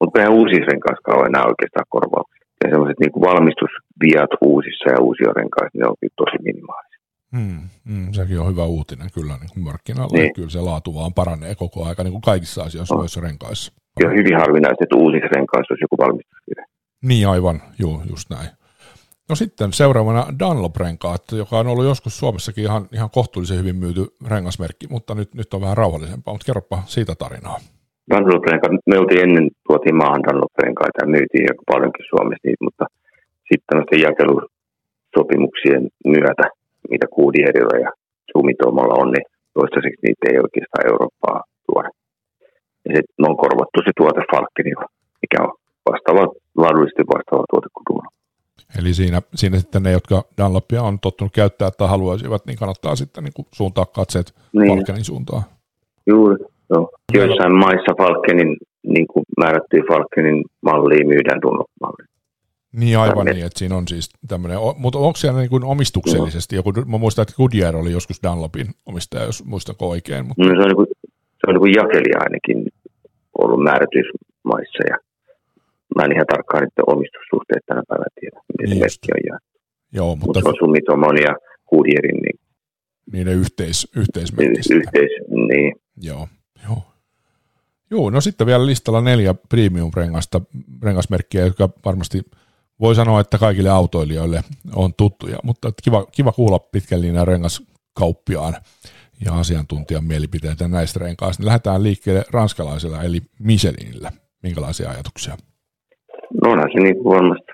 Mutta 0.00 0.16
eihän 0.18 0.36
uusissa 0.38 0.70
renkaissa 0.72 1.16
ole 1.16 1.26
enää 1.30 1.50
oikeastaan 1.52 1.92
korvauksia. 1.96 2.41
Ja 2.64 2.70
sellaiset 2.70 3.00
niin 3.00 3.24
valmistusviat 3.28 4.32
uusissa 4.40 4.86
ja 4.92 5.00
uusiorenkaissa, 5.00 5.78
ne 5.78 5.86
on 5.86 5.96
kyllä 6.00 6.14
tosi 6.16 6.38
minimaalisia. 6.48 6.98
Mm, 7.32 7.60
mm, 7.92 8.12
sekin 8.12 8.40
on 8.40 8.50
hyvä 8.52 8.64
uutinen 8.64 9.08
kyllä 9.14 9.34
niin 9.40 9.50
kuin 9.54 9.64
markkinoilla. 9.64 10.18
Niin. 10.18 10.34
Kyllä 10.34 10.50
se 10.50 10.60
laatu 10.60 10.94
vaan 10.94 11.14
paranee 11.14 11.54
koko 11.54 11.84
aika 11.84 12.02
niin 12.02 12.12
kuin 12.12 12.22
kaikissa 12.22 12.62
asioissa 12.62 12.94
noissa 12.94 13.20
renkaissa. 13.20 13.72
Ja 14.02 14.08
hyvin 14.10 14.36
harvinaista, 14.36 14.84
että 14.84 14.96
uusissa 14.96 15.28
renkaissa 15.36 15.72
olisi 15.72 15.84
joku 15.84 15.96
valmistusvirhe. 15.98 16.64
Niin 17.02 17.28
aivan, 17.28 17.62
joo, 17.78 18.02
just 18.10 18.30
näin. 18.30 18.48
No 19.28 19.34
sitten 19.36 19.72
seuraavana 19.72 20.26
Dunlop-renkaat, 20.38 21.22
joka 21.32 21.58
on 21.58 21.66
ollut 21.66 21.84
joskus 21.84 22.18
Suomessakin 22.18 22.64
ihan, 22.64 22.88
ihan 22.92 23.10
kohtuullisen 23.10 23.58
hyvin 23.58 23.76
myyty 23.76 24.06
rengasmerkki, 24.26 24.86
mutta 24.90 25.14
nyt, 25.14 25.34
nyt 25.34 25.54
on 25.54 25.60
vähän 25.60 25.76
rauhallisempaa, 25.76 26.34
mutta 26.34 26.46
kerropa 26.46 26.82
siitä 26.86 27.14
tarinaa. 27.14 27.56
Dunlop-renkaat, 28.10 28.72
me 28.86 28.98
oltiin 28.98 29.22
ennen, 29.22 29.50
tuotiin 29.72 30.00
maahan 30.02 30.24
Dunlop-renkaita 30.26 30.98
ja 31.02 31.12
myytiin 31.14 31.46
jo 31.50 31.54
paljonkin 31.70 32.08
Suomessa 32.10 32.44
niitä, 32.46 32.66
mutta 32.68 32.84
sitten 33.48 33.66
tämmöisten 33.68 34.04
jakelusopimuksien 34.08 35.82
myötä, 36.14 36.44
mitä 36.92 37.06
Kuudierilla 37.16 37.76
ja 37.84 37.90
Sumitomolla 38.30 38.96
on, 39.02 39.08
niin 39.12 39.26
toistaiseksi 39.56 40.00
niitä 40.02 40.24
ei 40.30 40.38
oikeastaan 40.46 40.86
Eurooppaa 40.90 41.38
tuoda. 41.66 41.90
Ja 42.84 42.90
sitten 42.96 43.28
on 43.28 43.36
korvattu 43.44 43.78
se 43.84 43.92
tuote 44.00 44.22
Falkenilla, 44.32 44.86
mikä 45.22 45.38
on 45.46 45.52
vastaava, 45.90 46.24
laadullisesti 46.62 47.04
vastaava 47.14 47.50
tuote 47.52 47.68
kuin 47.74 47.86
Dunlop. 47.88 48.14
Eli 48.78 48.92
siinä, 49.00 49.18
siinä 49.40 49.56
sitten 49.58 49.82
ne, 49.82 49.90
jotka 49.98 50.16
Dunlopia 50.38 50.82
on 50.88 50.96
tottunut 51.06 51.32
käyttää 51.40 51.70
tai 51.70 51.88
haluaisivat, 51.88 52.42
niin 52.46 52.58
kannattaa 52.62 52.96
sitten 52.96 53.24
niin 53.24 53.46
suuntaa 53.58 53.86
katseet 53.98 54.28
niin. 54.52 54.68
Falkenin 54.68 55.04
suuntaan. 55.04 55.42
Juuri, 56.06 56.36
joo. 56.70 56.90
Joissain 57.14 57.54
maissa 57.64 57.92
Falkenin, 58.00 58.56
niin 58.86 59.06
kuin 59.06 59.24
määrättyä 59.38 59.82
Falkenin 59.88 60.44
mallia 60.62 61.06
myydään 61.06 61.42
Dunlop-mallia. 61.42 62.12
Niin 62.72 62.98
aivan 62.98 63.26
niin, 63.26 63.46
että 63.46 63.58
siinä 63.58 63.76
on 63.76 63.88
siis 63.88 64.10
tämmöinen, 64.28 64.58
mutta 64.76 64.98
onko 64.98 65.16
siellä 65.16 65.40
niin 65.40 65.50
kuin 65.50 65.64
omistuksellisesti 65.64 66.56
joku, 66.56 66.72
mä 66.86 66.98
muistan, 66.98 67.22
että 67.22 67.34
Goodyear 67.36 67.76
oli 67.76 67.92
joskus 67.92 68.22
Dunlopin 68.22 68.66
omistaja, 68.86 69.24
jos 69.24 69.44
muistanko 69.44 69.88
oikein. 69.88 70.26
Mutta... 70.26 70.42
No, 70.42 70.48
se 70.48 70.62
on, 70.62 70.68
niin 70.68 70.76
kuin, 70.76 70.86
se 71.10 71.44
on 71.46 71.54
niin 71.54 71.60
kuin 71.60 71.74
jakelija 71.76 72.18
ainakin 72.20 72.58
ollut 73.38 73.64
määrätyissä 73.64 74.12
maissa 74.42 74.82
ja 74.90 74.96
mä 75.96 76.04
en 76.04 76.12
ihan 76.12 76.26
tarkkaan 76.32 76.64
että 76.64 76.82
omistussuhteet 76.86 77.62
tänä 77.66 77.82
päivänä 77.88 78.10
tiedä, 78.20 78.40
miten 78.48 78.70
niin 78.70 78.78
se 78.78 78.84
merkki 78.84 79.08
on 79.16 79.22
jaettu. 79.28 79.58
Joo, 79.92 80.16
mutta... 80.16 80.26
Mut 80.26 80.36
se 80.44 80.48
on 80.48 80.54
Sumitomo 80.58 81.06
ja 81.26 81.34
Goodyearin 81.70 82.20
niin... 82.24 82.38
Niiden 83.12 83.34
yhteis, 83.34 83.88
yhteismerkki. 83.96 84.74
Yhteis, 84.74 85.10
niin. 85.28 85.74
Joo, 86.02 86.28
joo. 86.68 86.91
Joo, 87.92 88.10
no 88.10 88.20
sitten 88.20 88.46
vielä 88.46 88.66
listalla 88.66 89.00
neljä 89.00 89.34
premium-rengasta, 89.34 90.40
rengasmerkkiä, 90.82 91.46
jotka 91.46 91.68
varmasti 91.84 92.22
voi 92.80 92.94
sanoa, 92.94 93.20
että 93.20 93.38
kaikille 93.38 93.70
autoilijoille 93.70 94.40
on 94.76 94.94
tuttuja, 94.94 95.38
mutta 95.42 95.72
kiva, 95.84 96.06
kiva 96.06 96.32
kuulla 96.32 96.58
pitkän 96.58 97.00
linjan 97.00 97.26
rengaskauppiaan 97.26 98.54
ja 99.24 99.34
asiantuntijan 99.34 100.04
mielipiteitä 100.04 100.68
näistä 100.68 101.00
renkaista. 101.00 101.46
Lähdetään 101.46 101.82
liikkeelle 101.82 102.24
ranskalaisella 102.30 103.02
eli 103.02 103.20
Michelinillä. 103.38 104.12
Minkälaisia 104.42 104.90
ajatuksia? 104.90 105.36
No 106.42 106.50
onhan 106.50 106.70
se 106.72 106.78
niin 106.80 107.04
varmasti 107.04 107.52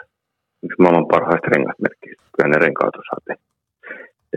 yksi 0.63 0.83
maailman 0.83 1.09
parhaista 1.09 1.49
rengasmerkkeistä. 1.49 2.23
Kyllä 2.37 2.49
ne 2.51 2.59
renkaat 2.59 2.97
osaa 2.97 3.19
tehdä. 3.27 3.43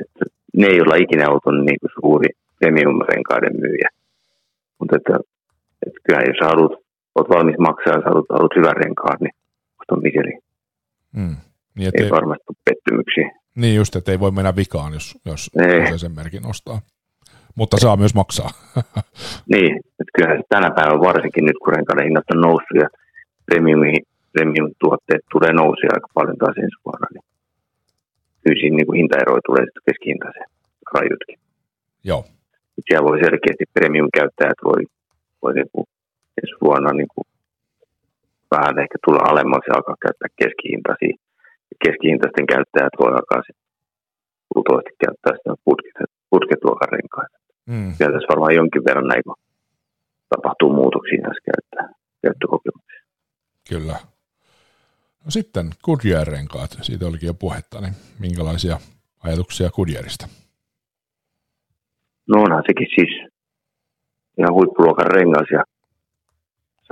Että 0.02 0.26
ne 0.58 0.68
ei 0.68 0.82
olla 0.82 0.96
ikinä 0.96 1.30
ollut 1.30 1.66
niin 1.66 1.80
suuri 2.02 2.30
premium-renkaiden 2.60 3.56
myyjä. 3.62 3.90
Mutta 4.80 4.96
että, 4.96 5.14
että 5.88 6.00
kyllä 6.06 6.22
jos 6.22 6.40
haluat, 6.42 6.72
olet 7.16 7.30
valmis 7.30 7.60
maksaa 7.60 7.94
ja 7.94 8.02
haluat, 8.06 8.26
haluat 8.30 8.56
hyvän 8.56 8.76
renkaan, 8.84 9.18
niin 9.22 9.36
on 9.92 10.02
Michelin. 10.04 10.40
Mm. 11.12 11.36
Niin, 11.76 11.92
ei, 11.94 12.04
ei 12.04 12.12
varmasti 12.12 12.44
pettymyksiä. 12.66 13.32
Niin 13.56 13.76
just, 13.76 13.96
että 13.96 14.12
ei 14.12 14.20
voi 14.20 14.32
mennä 14.32 14.56
vikaan, 14.56 14.94
jos, 14.94 15.18
jos 15.26 15.50
sen 15.96 16.12
merkin 16.12 16.46
ostaa. 16.46 16.82
Mutta 17.56 17.78
saa 17.78 17.98
myös 17.98 18.16
maksaa. 18.16 18.50
niin, 19.54 19.78
että 20.00 20.12
kyllähän 20.16 20.44
tänä 20.50 20.70
päivänä 20.76 21.00
varsinkin 21.00 21.46
nyt, 21.46 21.58
kun 21.64 21.74
renkaiden 21.74 22.06
hinnat 22.06 22.32
on 22.36 22.42
noussut 22.42 22.78
ja 22.84 22.88
premiumiin 23.46 24.04
premium-tuotteet 24.34 25.24
tulee 25.32 25.54
nousia 25.54 25.94
aika 25.94 26.08
paljon 26.14 26.38
taas 26.38 26.58
ensi 26.58 26.78
vuonna, 26.86 27.08
niin 27.14 27.26
kyllä 28.44 28.60
siinä 28.60 28.76
niin 28.76 28.88
kuin 28.88 28.98
hintaeroja 28.98 29.48
tulee 29.48 29.64
sitten 29.66 29.88
keskihintaiseen 29.88 30.50
rajutkin. 30.96 31.38
Joo. 32.10 32.22
Siellä 32.86 33.08
voi 33.10 33.20
selkeästi 33.26 33.66
premium-käyttäjät 33.74 34.60
voi, 34.70 34.82
voi 35.42 35.54
niin 35.54 35.72
kuin 35.74 35.88
ensi 36.40 36.56
vuonna 36.66 36.92
niin 36.94 37.12
kuin 37.14 37.28
vähän 38.56 38.80
ehkä 38.84 38.98
tulla 39.06 39.30
alemmaksi 39.32 39.70
ja 39.70 39.76
alkaa 39.78 40.04
käyttää 40.06 40.38
keskihintaisia. 40.42 41.16
Keskihintaisten 41.84 42.48
käyttäjät 42.54 42.96
voi 43.02 43.12
alkaa 43.18 43.42
sitten 43.48 43.68
luultavasti 44.56 44.94
käyttää 45.04 45.34
sitä 45.38 45.52
putket, 45.66 46.12
putketuokan 46.30 46.94
renkaita. 46.96 47.38
Mm. 47.72 47.92
Siellä 47.96 48.14
tässä 48.14 48.32
varmaan 48.34 48.56
jonkin 48.62 48.86
verran 48.88 49.08
näin, 49.08 49.24
tapahtuu 50.34 50.72
muutoksia 50.80 51.22
näissä 51.22 51.44
käyttää, 51.52 51.86
käyttökokemuksissa. 52.24 53.08
Kyllä. 53.70 53.98
No 55.26 55.32
sitten 55.38 55.66
Goodyear-renkaat, 55.86 56.72
siitä 56.82 57.06
olikin 57.06 57.28
jo 57.28 57.34
puhetta, 57.34 57.82
niin 57.82 57.94
minkälaisia 58.20 58.78
ajatuksia 59.24 59.70
Goodyearista? 59.70 60.28
No 62.28 62.42
onhan 62.42 62.64
sekin 62.68 62.88
siis 62.96 63.31
ihan 64.38 64.54
huippuluokan 64.54 65.12
rengas 65.16 65.50
ja 65.52 65.64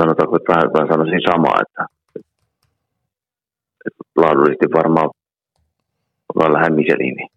sanotaanko, 0.02 0.36
että 0.36 0.54
vähän, 0.54 0.74
vähän 0.74 0.88
sanoisin 0.88 1.30
samaa, 1.32 1.62
että, 1.62 1.84
että 3.86 4.04
laadullisesti 4.16 4.68
varmaan 4.80 5.10
ollaan 6.36 6.74
Michelini. 6.74 7.28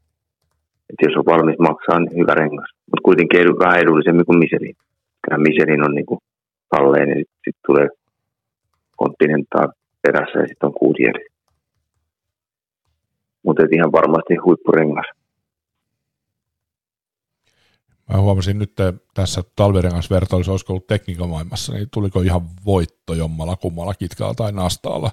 Että 0.91 1.07
jos 1.07 1.17
on 1.17 1.31
valmis 1.33 1.59
maksaa, 1.59 1.99
niin 1.99 2.19
hyvä 2.21 2.35
rengas. 2.35 2.71
Mutta 2.87 3.05
kuitenkin 3.05 3.41
edu, 3.41 3.59
vähän 3.59 3.81
edullisemmin 3.81 4.27
kuin 4.27 4.39
Michelin. 4.39 4.77
Kyllä 5.23 5.39
Michelin 5.39 5.85
on 5.87 5.95
niin 5.95 6.07
kuin 6.07 6.21
kallein 6.69 7.09
ja 7.09 7.15
sitten 7.15 7.41
sit 7.45 7.57
tulee 7.67 7.89
Continental 8.99 9.69
perässä 10.03 10.39
ja 10.39 10.49
sitten 10.49 10.67
on 10.67 10.75
kuusi 10.75 11.05
eri. 11.05 11.27
Mutta 13.43 13.63
ihan 13.73 13.93
varmasti 13.93 14.35
huippurengas. 14.37 15.07
Mä 18.09 18.21
huomasin 18.21 18.59
nyt 18.59 18.73
tässä 19.15 19.45
talvirengasvertailussa, 19.57 20.53
olisiko 20.53 20.73
ollut 20.73 20.87
tekniikamaailmassa, 20.87 21.73
niin 21.73 21.91
tuliko 21.91 22.21
ihan 22.21 22.49
voitto 22.65 23.15
jommalla 23.15 23.57
kummalla 23.57 23.95
kitkalla 23.95 24.35
tai 24.35 24.53
nastaalla. 24.53 25.11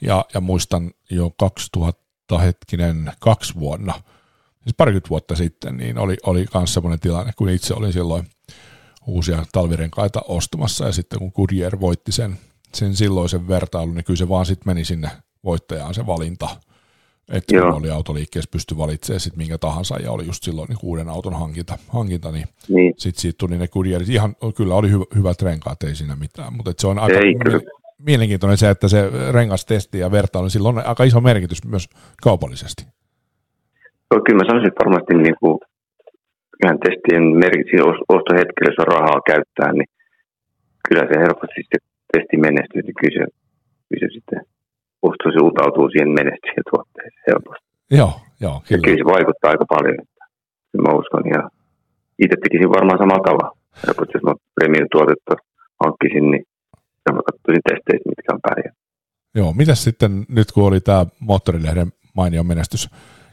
Ja, 0.00 0.24
ja 0.34 0.40
muistan 0.40 0.90
jo 1.10 1.30
2000 1.38 2.38
hetkinen 2.38 3.12
kaksi 3.20 3.54
vuonna, 3.54 3.94
siis 4.62 4.74
parikymmentä 4.76 5.08
vuotta 5.10 5.36
sitten, 5.36 5.76
niin 5.76 5.98
oli, 5.98 6.16
oli 6.26 6.46
myös 6.54 6.74
sellainen 6.74 7.00
tilanne, 7.00 7.32
kun 7.36 7.50
itse 7.50 7.74
olin 7.74 7.92
silloin 7.92 8.26
uusia 9.06 9.44
talvirenkaita 9.52 10.22
ostamassa 10.28 10.86
ja 10.86 10.92
sitten 10.92 11.18
kun 11.18 11.32
Goodyear 11.34 11.80
voitti 11.80 12.12
sen 12.12 12.38
sen 12.74 12.96
silloisen 12.96 13.48
vertailun, 13.48 13.94
niin 13.94 14.04
kyllä 14.04 14.18
se 14.18 14.28
vaan 14.28 14.46
sitten 14.46 14.68
meni 14.68 14.84
sinne 14.84 15.10
voittajaan 15.44 15.94
se 15.94 16.06
valinta. 16.06 16.56
Että 17.28 17.60
kun 17.60 17.72
oli 17.72 17.90
autoliikkeessä 17.90 18.50
pysty 18.52 18.78
valitsemaan 18.78 19.20
sitten 19.20 19.38
minkä 19.38 19.58
tahansa 19.58 19.96
ja 20.02 20.12
oli 20.12 20.26
just 20.26 20.42
silloin 20.42 20.68
niin 20.68 20.78
uuden 20.82 21.08
auton 21.08 21.34
hankinta, 21.34 21.78
hankinta 21.88 22.30
niin, 22.32 22.46
niin. 22.68 22.94
sitten 22.96 23.20
siitä 23.20 23.36
tuli 23.38 23.58
ne 23.58 23.68
Goodyearit. 23.68 24.08
Ihan 24.08 24.34
kyllä 24.56 24.74
oli 24.74 24.90
hyvä, 24.90 25.04
hyvät 25.14 25.42
renkaat, 25.42 25.82
ei 25.82 25.94
siinä 25.94 26.16
mitään, 26.16 26.52
mutta 26.52 26.72
se 26.78 26.86
on 26.86 26.98
aika 26.98 27.18
ei, 27.18 27.34
mielenkiintoinen 27.98 28.56
se, 28.56 28.70
että 28.70 28.88
se 28.88 29.10
rengastesti 29.32 29.98
ja 29.98 30.10
vertailu, 30.10 30.44
niin 30.44 30.50
sillä 30.50 30.68
on 30.68 30.86
aika 30.86 31.04
iso 31.04 31.20
merkitys 31.20 31.64
myös 31.64 31.88
kaupallisesti. 32.22 32.84
No, 34.10 34.20
kyllä 34.24 34.38
mä 34.38 34.48
sanoisin, 34.48 34.68
että 34.68 34.84
varmasti 34.84 35.14
niin 35.14 35.36
kuin, 35.40 35.58
testien 36.86 37.24
merkitys 37.44 37.80
ostohetkellä, 38.16 38.70
jos 38.70 38.82
on 38.82 38.92
rahaa 38.94 39.20
käyttää, 39.30 39.72
niin 39.72 39.90
kyllä 40.88 41.04
se 41.10 41.20
helposti 41.24 41.56
sitten 41.60 41.80
testi 42.12 42.36
menestyy, 42.36 42.82
niin 42.82 42.98
kyllä 43.00 43.14
se, 43.18 43.24
kyllä 43.88 44.00
se 44.02 44.08
sitten 44.16 44.40
musta 45.02 45.32
se 45.34 45.40
utautuu 45.48 45.86
siihen 45.90 46.16
menestyjän 46.18 46.68
tuotteeseen 46.70 47.26
helposti. 47.28 47.66
Joo, 48.00 48.12
joo. 48.44 48.56
Kyllä. 48.60 48.78
Ja 48.78 48.82
kyllä 48.84 49.00
se 49.02 49.12
vaikuttaa 49.16 49.50
aika 49.50 49.66
paljon. 49.74 49.96
mä 50.86 50.98
uskon. 51.00 51.24
Ja 51.34 51.40
itse 52.22 52.36
tekisin 52.42 52.74
varmaan 52.76 53.00
samalla 53.02 53.26
tavalla. 53.28 53.56
Ja 53.86 53.92
jos 54.14 54.22
mä 54.22 54.34
premium 54.56 54.88
tuotetta 54.92 55.34
hankkisin, 55.84 56.26
niin 56.30 56.44
mä 57.16 57.20
katsoisin 57.28 57.66
testeistä, 57.68 58.08
mitkä 58.12 58.32
on 58.34 58.46
pärjää. 58.48 58.74
Joo, 59.34 59.52
mitäs 59.52 59.84
sitten 59.84 60.24
nyt 60.28 60.52
kun 60.52 60.64
oli 60.64 60.80
tämä 60.80 61.06
moottorilehden 61.20 61.92
mainio 62.14 62.42
menestys 62.42 62.90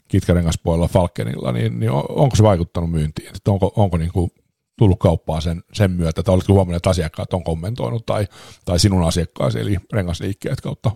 kitkarengaspuolella 0.07 0.88
Falkenilla, 0.88 1.51
niin, 1.51 1.79
niin 1.79 1.91
onko 1.91 2.35
se 2.35 2.43
vaikuttanut 2.43 2.91
myyntiin? 2.91 3.27
Että 3.27 3.51
onko, 3.51 3.73
onko 3.75 3.97
niin 3.97 4.11
kuin 4.13 4.31
tullut 4.77 4.99
kauppaa 4.99 5.41
sen, 5.41 5.63
sen 5.73 5.91
myötä, 5.91 6.21
että 6.21 6.31
oletko 6.31 6.53
huomannut, 6.53 6.77
että 6.77 6.89
asiakkaat 6.89 7.33
on 7.33 7.43
kommentoinut 7.43 8.05
tai, 8.05 8.27
tai 8.65 8.79
sinun 8.79 9.07
asiakkaasi, 9.07 9.59
eli 9.59 9.77
rengasliikkeet 9.93 10.61
kautta, 10.61 10.91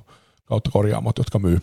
kautta 0.49 0.69
korjaamot, 0.73 1.17
jotka 1.17 1.39
myy 1.39 1.57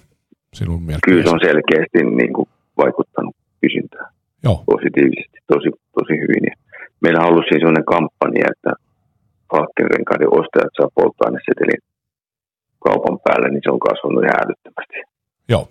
sinun 0.59 0.83
mielestä? 0.83 1.07
Kyllä 1.09 1.25
se 1.25 1.35
on 1.37 1.47
selkeästi 1.49 1.99
niin 2.21 2.33
kuin 2.37 2.49
vaikuttanut 2.83 3.37
kysyntään 3.63 4.09
Joo. 4.47 4.57
positiivisesti, 4.73 5.39
tosi, 5.53 5.69
tosi 5.99 6.15
hyvin. 6.23 6.45
Ja 6.51 6.55
meillä 7.03 7.21
on 7.21 7.29
ollut 7.31 7.47
siis 7.49 7.61
sellainen 7.61 7.93
kampanja, 7.95 8.47
että 8.55 8.73
Falkenrenkaiden 9.51 10.35
ostajat 10.41 10.75
saa 10.77 10.97
polttoainesetelin 10.99 11.83
kaupan 12.87 13.17
päälle, 13.25 13.49
niin 13.51 13.65
se 13.65 13.71
on 13.75 13.87
kasvanut 13.89 14.25
ihan 14.25 14.43
älyttömästi. 14.45 14.99
Joo. 15.53 15.65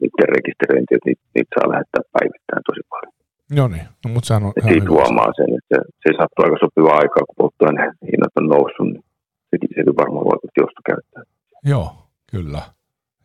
Niiden 0.00 0.28
rekisteröinti, 0.36 0.92
että 0.94 1.08
niitä, 1.08 1.24
niitä 1.34 1.52
saa 1.54 1.72
lähettää 1.72 2.04
päivittäin 2.14 2.62
tosi 2.68 2.82
paljon. 2.92 3.14
Joo 3.58 3.68
niin, 3.74 3.86
no, 4.02 4.06
mutta 4.12 4.26
sehän 4.28 4.46
on 4.46 4.52
ja 4.56 4.62
siitä 4.62 4.90
huomaa 4.96 5.30
sen, 5.38 5.50
että 5.58 5.70
se, 5.70 5.78
se 6.02 6.08
sattuu 6.18 6.42
aika 6.44 6.58
sopivaa 6.64 7.00
aikaa, 7.02 7.26
kun 7.26 7.38
polttoaine 7.40 7.84
hinnat 8.10 8.34
on 8.40 8.46
noussut, 8.54 8.88
niin 8.92 9.04
sekin 9.50 9.70
se 9.74 9.92
varmaan 10.02 10.28
vaikutti 10.30 10.60
käyttää. 10.90 11.22
Joo, 11.72 11.86
kyllä. 12.30 12.62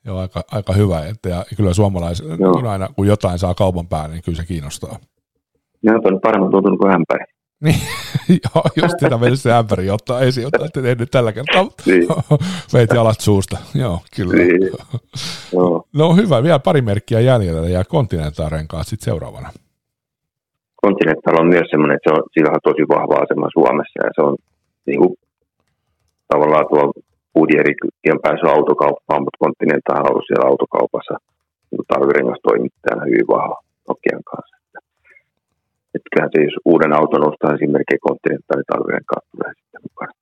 Joo, 0.06 0.20
aika, 0.20 0.44
aika 0.52 0.74
hyvä. 0.74 1.06
Että, 1.06 1.30
ja 1.30 1.46
kyllä 1.58 1.74
suomalaiset, 1.74 2.26
kun 2.54 2.68
aina 2.68 2.88
kun 2.96 3.08
jotain 3.08 3.40
saa 3.40 3.54
kaupan 3.54 3.88
päälle, 3.88 4.16
niin 4.16 4.24
kyllä 4.24 4.36
se 4.36 4.46
kiinnostaa. 4.46 5.00
Joo, 5.84 5.96
on 6.04 6.20
paremmin 6.24 6.52
tuntunut 6.52 6.80
kuin 6.80 6.94
ämpäri. 6.94 7.26
Niin, 7.64 7.76
joo, 8.44 8.64
just 8.82 9.00
sitä 9.00 9.18
meni 9.18 9.38
se 9.38 9.54
ämpäri 9.54 9.90
ottaa 9.90 10.22
esiin, 10.22 10.48
että 10.48 10.66
ette 10.66 10.82
tehnyt 10.82 11.12
tällä 11.12 11.32
kertaa. 11.32 11.68
Niin. 11.86 12.08
Veit 12.74 12.90
jalat 12.94 13.20
suusta, 13.20 13.58
joo, 13.76 14.00
kyllä. 14.16 14.34
Niin. 14.34 14.72
Joo. 15.54 15.84
No 15.94 16.16
hyvä, 16.16 16.44
vielä 16.44 16.60
pari 16.60 16.82
merkkiä 16.82 17.20
jäljellä 17.20 17.70
ja 17.70 17.84
Continental 17.84 18.50
renkaat 18.50 18.88
sitten 18.88 19.06
seuraavana. 19.06 19.50
Continental 20.86 21.40
on 21.40 21.48
myös 21.48 21.68
semmoinen, 21.72 21.96
että 21.96 22.10
se 22.10 22.14
on, 22.14 22.24
sillä 22.34 22.52
on 22.52 22.60
tosi 22.64 22.84
vahva 22.90 23.16
asema 23.24 23.48
Suomessa 23.54 24.00
ja 24.04 24.10
se 24.16 24.22
on 24.22 24.36
niin 24.86 25.00
kuin, 25.00 25.16
tavallaan 26.28 26.66
tuo 26.70 26.94
Goodyearikin 27.34 28.16
on 28.16 28.26
päässyt 28.26 28.54
autokauppaan, 28.56 29.24
mutta 29.24 29.42
Continental 29.44 30.00
on 30.00 30.10
ollut 30.12 30.28
siellä 30.28 30.50
autokaupassa 30.52 31.16
niin 31.70 31.90
talvirengastoimittajana 31.92 33.08
hyvin 33.10 33.28
vahva 33.36 33.58
Nokian 33.88 34.24
kanssa. 34.32 34.56
Että 35.96 36.08
kyllähän 36.10 36.34
se, 36.34 36.40
jos 36.48 36.58
uuden 36.72 36.94
auton 37.00 37.28
ostaa 37.30 37.58
esimerkiksi 37.58 38.06
Continental 38.08 38.62
talvirenkaat 38.72 39.26
tulee 39.32 39.52
sitten 39.60 39.82
mukana. 39.88 40.14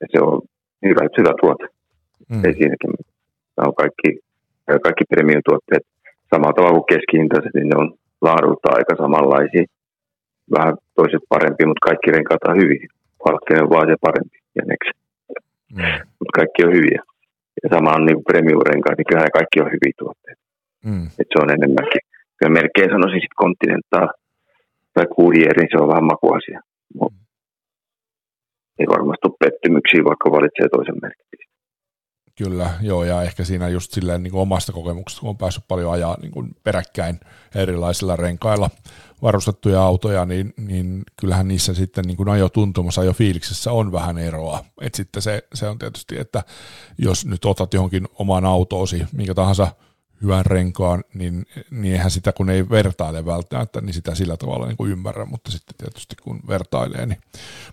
Ja 0.00 0.06
se 0.12 0.18
on 0.26 0.34
hyvä, 0.86 1.02
hyvä 1.18 1.32
tuote. 1.40 1.66
Mm. 2.30 2.44
Ei 2.44 2.54
siinäkin. 2.58 2.90
Nämä 3.56 3.70
on 3.70 3.80
kaikki, 3.82 4.10
kaikki 4.86 5.04
premium-tuotteet 5.12 5.84
samalla 6.30 6.56
tavalla 6.56 6.78
kuin 6.78 6.92
keskihintaiset, 6.92 7.54
niin 7.54 7.68
ne 7.68 7.76
on 7.82 7.88
laadulta 8.26 8.68
aika 8.78 8.94
samanlaisia. 9.02 9.64
Vähän 10.56 10.74
toiset 10.98 11.22
parempi, 11.34 11.62
mutta 11.66 11.86
kaikki 11.88 12.10
renkaat 12.16 12.44
on 12.48 12.60
hyviä. 12.62 12.86
Valkkeen 13.24 13.62
on 13.64 13.70
vaan 13.74 13.88
se 13.88 13.96
parempi 14.06 14.38
ja 14.58 14.62
Mm. 15.76 15.94
Mutta 16.18 16.36
kaikki 16.38 16.60
on 16.66 16.72
hyviä. 16.76 17.00
Ja 17.62 17.68
sama 17.74 17.96
on 17.96 18.06
niin 18.06 18.26
premium-renkaat, 18.30 18.96
niin 18.98 19.08
kyllähän 19.08 19.38
kaikki 19.38 19.60
on 19.60 19.72
hyviä 19.74 19.94
tuotteita. 19.98 20.42
Mm. 20.88 21.06
Et 21.20 21.28
se 21.30 21.36
on 21.42 21.54
enemmänkin. 21.56 22.02
Kyllä 22.36 22.56
melkein 22.58 22.90
sanoisin 22.94 23.22
sitten 23.22 23.42
Continental 23.42 24.08
tai 24.94 25.06
Goodyear, 25.14 25.56
niin 25.56 25.72
se 25.72 25.78
on 25.82 25.92
vähän 25.92 26.10
makuasia. 26.12 26.60
Mm. 26.94 27.16
Ei 28.78 28.86
varmasti 28.96 29.24
ole 29.28 29.40
pettymyksiä, 29.44 30.08
vaikka 30.10 30.34
valitsee 30.36 30.68
toisen 30.68 30.98
merkin. 31.02 31.43
Kyllä, 32.36 32.70
joo, 32.80 33.04
ja 33.04 33.22
ehkä 33.22 33.44
siinä 33.44 33.68
just 33.68 33.92
silleen 33.92 34.22
niin 34.22 34.30
kuin 34.30 34.40
omasta 34.40 34.72
kokemuksesta, 34.72 35.20
kun 35.20 35.30
on 35.30 35.36
päässyt 35.36 35.68
paljon 35.68 35.92
ajaa 35.92 36.16
niin 36.22 36.32
kuin 36.32 36.56
peräkkäin 36.62 37.20
erilaisilla 37.54 38.16
renkailla 38.16 38.70
varustettuja 39.22 39.82
autoja, 39.82 40.24
niin, 40.24 40.54
niin 40.56 41.02
kyllähän 41.16 41.48
niissä 41.48 41.74
sitten 41.74 42.04
niin 42.04 42.16
kuin 42.16 42.28
ajotuntumassa, 42.28 43.00
ajofiiliksessä 43.00 43.72
on 43.72 43.92
vähän 43.92 44.18
eroa. 44.18 44.64
Et 44.80 44.94
sitten 44.94 45.22
se, 45.22 45.42
se 45.54 45.68
on 45.68 45.78
tietysti, 45.78 46.20
että 46.20 46.42
jos 46.98 47.26
nyt 47.26 47.44
otat 47.44 47.74
johonkin 47.74 48.08
omaan 48.14 48.44
autoosi, 48.44 49.06
minkä 49.12 49.34
tahansa 49.34 49.68
hyvän 50.24 50.46
renkaan, 50.46 51.04
niin, 51.14 51.46
niin 51.70 51.92
eihän 51.92 52.10
sitä 52.10 52.32
kun 52.32 52.50
ei 52.50 52.70
vertaile 52.70 53.26
välttämättä, 53.26 53.80
niin 53.80 53.94
sitä 53.94 54.14
sillä 54.14 54.36
tavalla 54.36 54.66
niin 54.66 54.76
kuin 54.76 54.90
ymmärrä, 54.90 55.24
mutta 55.24 55.50
sitten 55.50 55.74
tietysti 55.78 56.16
kun 56.22 56.40
vertailee, 56.48 57.06
niin. 57.06 57.18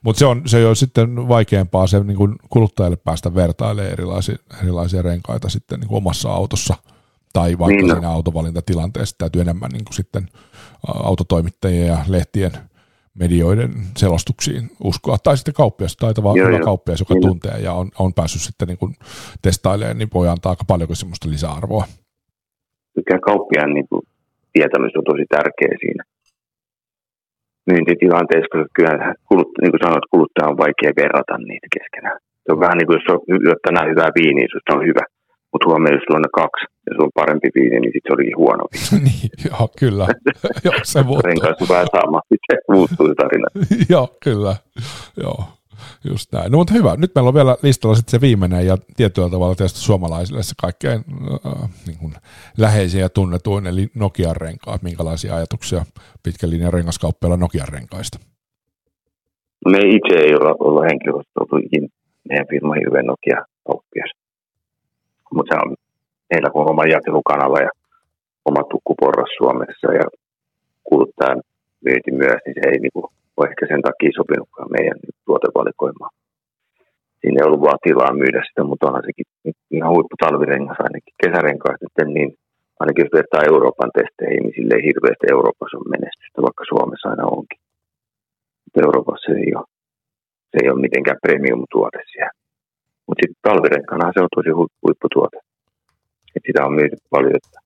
Mutta 0.02 0.20
se 0.20 0.26
on, 0.26 0.42
se 0.46 0.68
on 0.68 0.76
sitten 0.76 1.28
vaikeampaa 1.28 1.88
se 1.88 2.04
niin 2.04 2.18
kuin 2.18 2.36
kuluttajalle 2.50 2.98
päästä 2.98 3.36
vertailemaan 3.36 3.94
erilaisia, 3.94 4.36
erilaisia 4.62 5.02
renkaita 5.02 5.50
sitten 5.50 5.80
niin 5.80 5.88
kuin 5.88 5.98
omassa 5.98 6.32
autossa 6.32 6.76
tai 7.34 7.60
vaikka 7.60 7.82
niin. 7.82 7.92
siinä 7.92 8.10
autovalintatilanteessa 8.10 9.16
täytyy 9.18 9.42
enemmän 9.42 9.72
niin 9.72 9.86
kuin 9.86 9.96
sitten 9.96 10.30
autotoimittajien 10.88 11.88
ja 11.88 11.98
lehtien 12.08 12.52
medioiden 13.14 13.88
selostuksiin 13.98 14.72
uskoa, 14.84 15.18
tai 15.18 15.38
sitten 15.38 15.54
kauppias, 15.54 15.96
taitava 15.96 16.34
joo, 16.38 16.48
hyvä 16.48 16.58
joo. 16.58 16.66
kauppias, 16.66 17.00
joka 17.00 17.14
niin. 17.14 17.28
tuntee 17.28 17.60
ja 17.60 17.74
on, 17.74 17.92
on 18.00 18.14
päässyt 18.14 18.42
sitten 18.42 18.68
niin 18.68 18.78
kuin 18.78 18.96
testailemaan, 19.42 19.98
niin 19.98 20.10
voi 20.14 20.30
antaa 20.30 20.50
aika 20.50 20.64
paljonkin 20.66 20.96
semmoista 20.96 21.30
lisäarvoa 21.30 21.88
mikä 22.96 23.16
kauppiaan 23.28 23.74
niin 23.74 23.88
kuin, 23.90 24.02
tietämys 24.54 24.96
on 24.96 25.10
tosi 25.10 25.26
tärkeä 25.36 25.74
siinä 25.84 26.04
myyntitilanteessa, 27.70 28.52
koska 28.54 28.76
kyllä 28.78 28.94
kulut, 29.28 29.52
niin 29.62 29.72
kuin 29.72 29.84
sanoit, 29.86 30.12
kuluttaja 30.14 30.50
on 30.52 30.62
vaikea 30.66 31.00
verrata 31.04 31.36
niitä 31.38 31.68
keskenään. 31.76 32.18
Se 32.44 32.50
on 32.54 32.64
vähän 32.64 32.78
niin 32.78 32.88
kuin, 32.88 32.98
jos 33.00 33.08
on 33.14 33.20
tänään 33.68 33.90
hyvää 33.92 34.12
viiniä, 34.20 34.48
se 34.52 34.76
on 34.78 34.88
hyvä, 34.90 35.04
mutta 35.52 35.68
huomioon, 35.70 35.98
jos 35.98 36.06
sulla 36.06 36.22
on 36.22 36.38
kaksi 36.42 36.66
ja 36.86 36.92
sulla 36.94 37.10
on 37.10 37.20
parempi 37.22 37.50
viini, 37.58 37.78
niin 37.80 37.94
sitten 37.94 38.08
se 38.10 38.16
olikin 38.16 38.42
huono 38.44 38.64
viini. 38.72 39.04
niin, 39.08 39.30
joo, 39.50 39.66
kyllä. 39.82 40.06
joo, 40.66 40.80
se 40.84 41.00
muuttuu. 41.04 41.28
Renkaissa 41.30 41.74
vähän 41.74 41.90
sama, 41.98 42.20
sitten 42.30 42.48
se 42.50 42.56
muuttuu 42.74 43.10
tarina. 43.22 43.48
joo, 43.94 44.08
kyllä. 44.26 44.54
Joo. 45.24 45.42
Just 46.04 46.32
näin. 46.32 46.52
No 46.52 46.58
mutta 46.58 46.74
hyvä. 46.74 46.96
Nyt 46.98 47.12
meillä 47.16 47.28
on 47.28 47.34
vielä 47.34 47.58
listalla 47.64 47.96
sitten 47.96 48.12
se 48.12 48.22
viimeinen 48.22 48.66
ja 48.66 48.78
tietyllä 48.98 49.30
tavalla 49.30 49.56
tietysti 49.56 49.80
suomalaisille 49.80 50.44
se 50.44 50.56
kaikkein 50.62 51.04
äh, 51.46 51.70
niin 51.88 51.98
kuin 51.98 52.14
läheisin 52.58 53.02
ja 53.02 53.10
tunnetuin, 53.10 53.68
eli 53.68 53.88
Nokian 53.96 54.36
renkaat. 54.36 54.82
Minkälaisia 54.82 55.36
ajatuksia 55.36 55.86
pitkän 56.24 56.50
linjan 56.50 56.74
rengaskauppialla 56.74 57.38
Nokian 57.38 57.68
renkaista? 57.68 58.20
Me 59.66 59.78
itse 59.78 60.16
ei 60.24 60.36
olla 60.36 60.56
ollut 60.60 60.84
henkilökohtaisesti 60.84 61.66
ikinä 61.66 61.88
meidän 62.30 62.48
firma 62.50 62.74
hirveän 62.74 63.06
Nokia 63.06 63.46
kauppias. 63.68 64.12
Mutta 65.34 65.56
se 65.56 65.62
on 65.66 65.76
meillä 66.32 66.50
on 66.54 66.70
oma 66.70 66.86
jakelukanava 66.86 67.60
ja 67.68 67.72
oma 68.46 68.64
tukkuporras 68.72 69.32
Suomessa 69.38 69.88
ja 69.94 70.06
kuluttajan 70.84 71.42
myynti 71.86 72.12
myös, 72.12 72.40
niin 72.46 72.56
se 72.58 72.70
ei 72.70 72.80
niinku 72.80 73.02
ole 73.42 73.52
ehkä 73.52 73.66
sen 73.72 73.82
takia 73.88 74.18
sopinutkaan 74.20 74.70
meidän 74.78 75.00
tuotevalikoimaan. 75.26 76.14
Siinä 77.20 77.38
ei 77.40 77.48
ollut 77.48 77.66
vaan 77.68 77.86
tilaa 77.88 78.20
myydä 78.22 78.42
sitä, 78.48 78.62
mutta 78.70 78.88
onhan 78.88 79.08
sekin 79.08 79.28
ihan 79.78 79.94
huipputalvirengas 79.96 80.80
ainakin 80.80 81.16
kesärenkaat 81.24 81.82
niin 82.18 82.30
ainakin 82.82 83.06
jos 83.06 83.16
vertaa 83.20 83.50
Euroopan 83.52 83.92
testeihin, 84.00 84.44
niin 84.44 84.56
sille 84.58 84.74
ei 84.76 84.88
hirveästi 84.90 85.26
Euroopassa 85.36 85.78
on 85.78 85.94
menestystä, 85.96 86.46
vaikka 86.48 86.64
Suomessa 86.72 87.10
aina 87.10 87.26
onkin. 87.38 87.62
Mutta 88.64 88.82
Euroopassa 88.86 89.26
se 89.28 89.34
ei 89.44 89.52
ole, 89.60 89.68
se 90.52 90.58
ei 90.62 90.70
ole 90.72 90.86
mitenkään 90.86 91.24
premium-tuote 91.26 92.02
siellä. 92.12 92.36
Mutta 93.06 93.22
sitten 93.22 93.44
talvirenkana 93.48 94.14
se 94.14 94.20
on 94.26 94.36
tosi 94.38 94.52
huipputuote. 94.84 95.38
Et 96.36 96.44
sitä 96.48 96.66
on 96.68 96.78
myyty 96.80 96.98
paljon, 97.16 97.36
että 97.40 97.58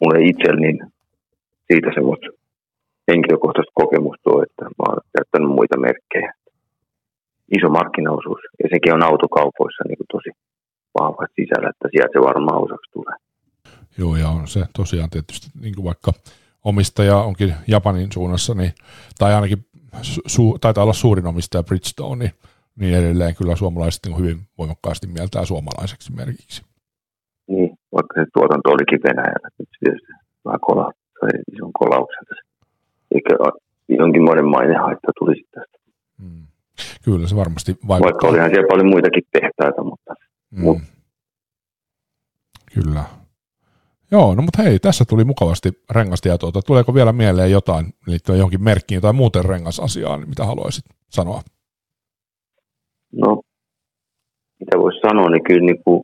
mulle 0.00 0.18
itsellä 0.30 0.60
niin 0.60 0.78
siitä 1.68 1.88
semmoista 1.96 2.41
henkilökohtaista 3.10 3.78
kokemusta 3.82 4.30
on, 4.30 4.42
että 4.42 4.64
mä 4.64 4.84
oon 4.88 5.00
käyttänyt 5.16 5.50
muita 5.58 5.76
merkkejä. 5.86 6.32
Iso 7.56 7.68
markkinaosuus, 7.68 8.40
ja 8.62 8.68
sekin 8.72 8.94
on 8.94 9.02
autokaupoissa 9.02 9.84
niin 9.88 10.10
tosi 10.12 10.30
vahva 10.98 11.26
sisällä, 11.36 11.68
että 11.70 11.88
sieltä 11.90 12.12
se 12.12 12.20
varmaan 12.20 12.62
osaksi 12.64 12.90
tulee. 12.92 13.16
Joo, 13.98 14.16
ja 14.16 14.28
on 14.28 14.48
se 14.48 14.60
tosiaan 14.76 15.10
tietysti, 15.10 15.46
niin 15.60 15.74
kuin 15.74 15.84
vaikka 15.84 16.12
omistaja 16.64 17.16
onkin 17.16 17.54
Japanin 17.68 18.12
suunnassa, 18.12 18.54
niin, 18.54 18.72
tai 19.18 19.34
ainakin 19.34 19.58
su, 20.26 20.58
taitaa 20.60 20.84
olla 20.84 20.92
suurin 20.92 21.26
omistaja 21.26 21.62
Bridgestone, 21.62 22.24
niin, 22.24 22.32
niin 22.78 22.94
edelleen 22.98 23.34
kyllä 23.34 23.56
suomalaiset 23.56 24.00
niin 24.06 24.18
hyvin 24.18 24.38
voimakkaasti 24.58 25.06
mieltää 25.06 25.44
suomalaiseksi 25.44 26.12
merkiksi. 26.12 26.62
Niin, 27.48 27.70
vaikka 27.94 28.20
se 28.20 28.26
tuotanto 28.34 28.70
olikin 28.70 29.00
Venäjällä, 29.04 29.48
nyt 29.58 29.68
tietysti 29.80 30.12
vähän 30.44 30.60
kola, 30.60 30.92
ison 31.52 31.72
kolauksen 31.72 32.24
tässä 32.28 32.51
eikä 33.14 33.36
jonkinmoinen 33.88 34.48
mainehaitta 34.48 35.12
tulisi 35.18 35.44
tästä. 35.50 35.78
Mm. 36.18 36.46
Kyllä 37.04 37.28
se 37.28 37.36
varmasti 37.36 37.72
vaikuttaa. 37.88 38.12
Vaikka 38.12 38.28
olihan 38.28 38.50
siellä 38.50 38.68
paljon 38.68 38.90
muitakin 38.90 39.22
tehtaita, 39.32 39.84
mutta... 39.84 40.14
Mm. 40.50 40.60
Mut. 40.62 40.78
Kyllä. 42.74 43.04
Joo, 44.10 44.34
no 44.34 44.42
mutta 44.42 44.62
hei, 44.62 44.78
tässä 44.78 45.04
tuli 45.08 45.24
mukavasti 45.24 45.68
rengastietoa. 45.90 46.62
Tuleeko 46.66 46.94
vielä 46.94 47.12
mieleen 47.12 47.50
jotain 47.50 47.86
liittyen 48.06 48.38
johonkin 48.38 48.64
merkkiin 48.64 49.00
tai 49.00 49.12
muuten 49.12 49.44
rengasasiaan, 49.44 50.28
mitä 50.28 50.44
haluaisit 50.44 50.84
sanoa? 51.08 51.40
No, 53.12 53.42
mitä 54.60 54.78
voisi 54.78 55.00
sanoa, 55.00 55.30
niin 55.30 55.44
kyllä 55.44 55.66
niin 55.66 55.82
kuin, 55.84 56.02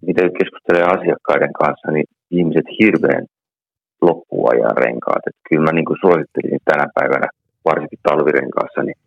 mitä 0.00 0.22
keskustelee 0.22 0.82
asiakkaiden 0.82 1.52
kanssa, 1.52 1.90
niin 1.90 2.04
ihmiset 2.30 2.66
hirveän 2.80 3.26
loppuajan 4.06 4.76
renkaat. 4.84 5.24
Että 5.26 5.42
kyllä 5.48 5.64
mä 5.64 5.72
niin 5.72 6.02
suosittelisin 6.04 6.68
tänä 6.70 6.86
päivänä, 6.96 7.28
varsinkin 7.64 8.04
talvirenkaassa, 8.08 8.80
niin 8.82 8.98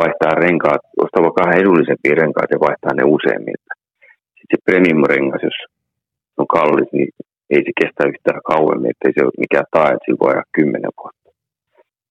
vaihtaa 0.00 0.40
renkaat, 0.44 0.82
ostaa 1.04 1.24
vaikka 1.24 1.42
vähän 1.44 1.60
edullisempia 1.62 2.20
renkaat 2.22 2.50
ja 2.54 2.64
vaihtaa 2.66 2.94
ne 2.94 3.04
useimmilta. 3.16 3.70
Sitten 4.36 4.52
se 4.52 4.64
premium-rengas, 4.66 5.42
jos 5.48 5.58
on 6.40 6.46
kallis, 6.56 6.90
niin 6.92 7.10
ei 7.50 7.62
se 7.66 7.72
kestä 7.80 8.08
yhtään 8.10 8.40
kauemmin, 8.52 8.90
ettei 8.90 9.12
se 9.12 9.24
ole 9.24 9.42
mikään 9.44 9.70
tae, 9.70 9.90
että 9.92 10.04
siinä 10.04 10.22
voi 10.22 10.32
ajaa 10.32 10.54
kymmenen 10.56 10.96
vuotta. 10.98 11.28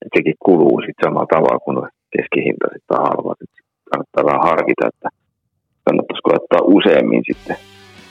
Et 0.02 0.12
sekin 0.18 0.44
kuluu 0.46 0.78
sitten 0.82 1.04
samalla 1.04 1.34
tavalla 1.36 1.66
kuin 1.66 1.78
keskihintaiset 2.16 2.84
tai 2.88 3.00
halvat. 3.10 3.38
Et 3.44 3.54
kannattaa 3.90 4.30
vähän 4.30 4.48
harkita, 4.50 4.88
että 4.92 5.10
kannattaisiko 5.86 6.30
ottaa 6.40 6.68
useammin 6.78 7.24
sitten 7.30 7.58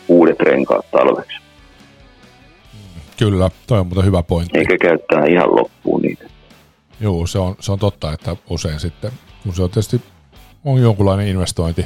uudet 0.09 0.41
renkaat 0.41 0.87
talveksi. 0.91 1.42
Kyllä, 3.19 3.51
toi 3.67 3.79
on 3.79 3.87
muuten 3.87 4.05
hyvä 4.05 4.23
pointti. 4.23 4.59
Eikä 4.59 4.77
käyttää 4.79 5.25
ihan 5.27 5.57
loppuun 5.57 6.03
niitä. 6.03 6.25
Joo, 7.01 7.27
se 7.27 7.39
on, 7.39 7.57
se 7.61 7.73
on 7.73 7.79
totta, 7.79 8.13
että 8.13 8.37
usein 8.51 8.81
sitten, 8.81 9.11
kun 9.43 9.55
se 9.55 9.63
on 9.63 9.71
tietysti 9.71 10.03
on 10.65 10.83
jonkunlainen 10.83 11.27
investointi, 11.27 11.85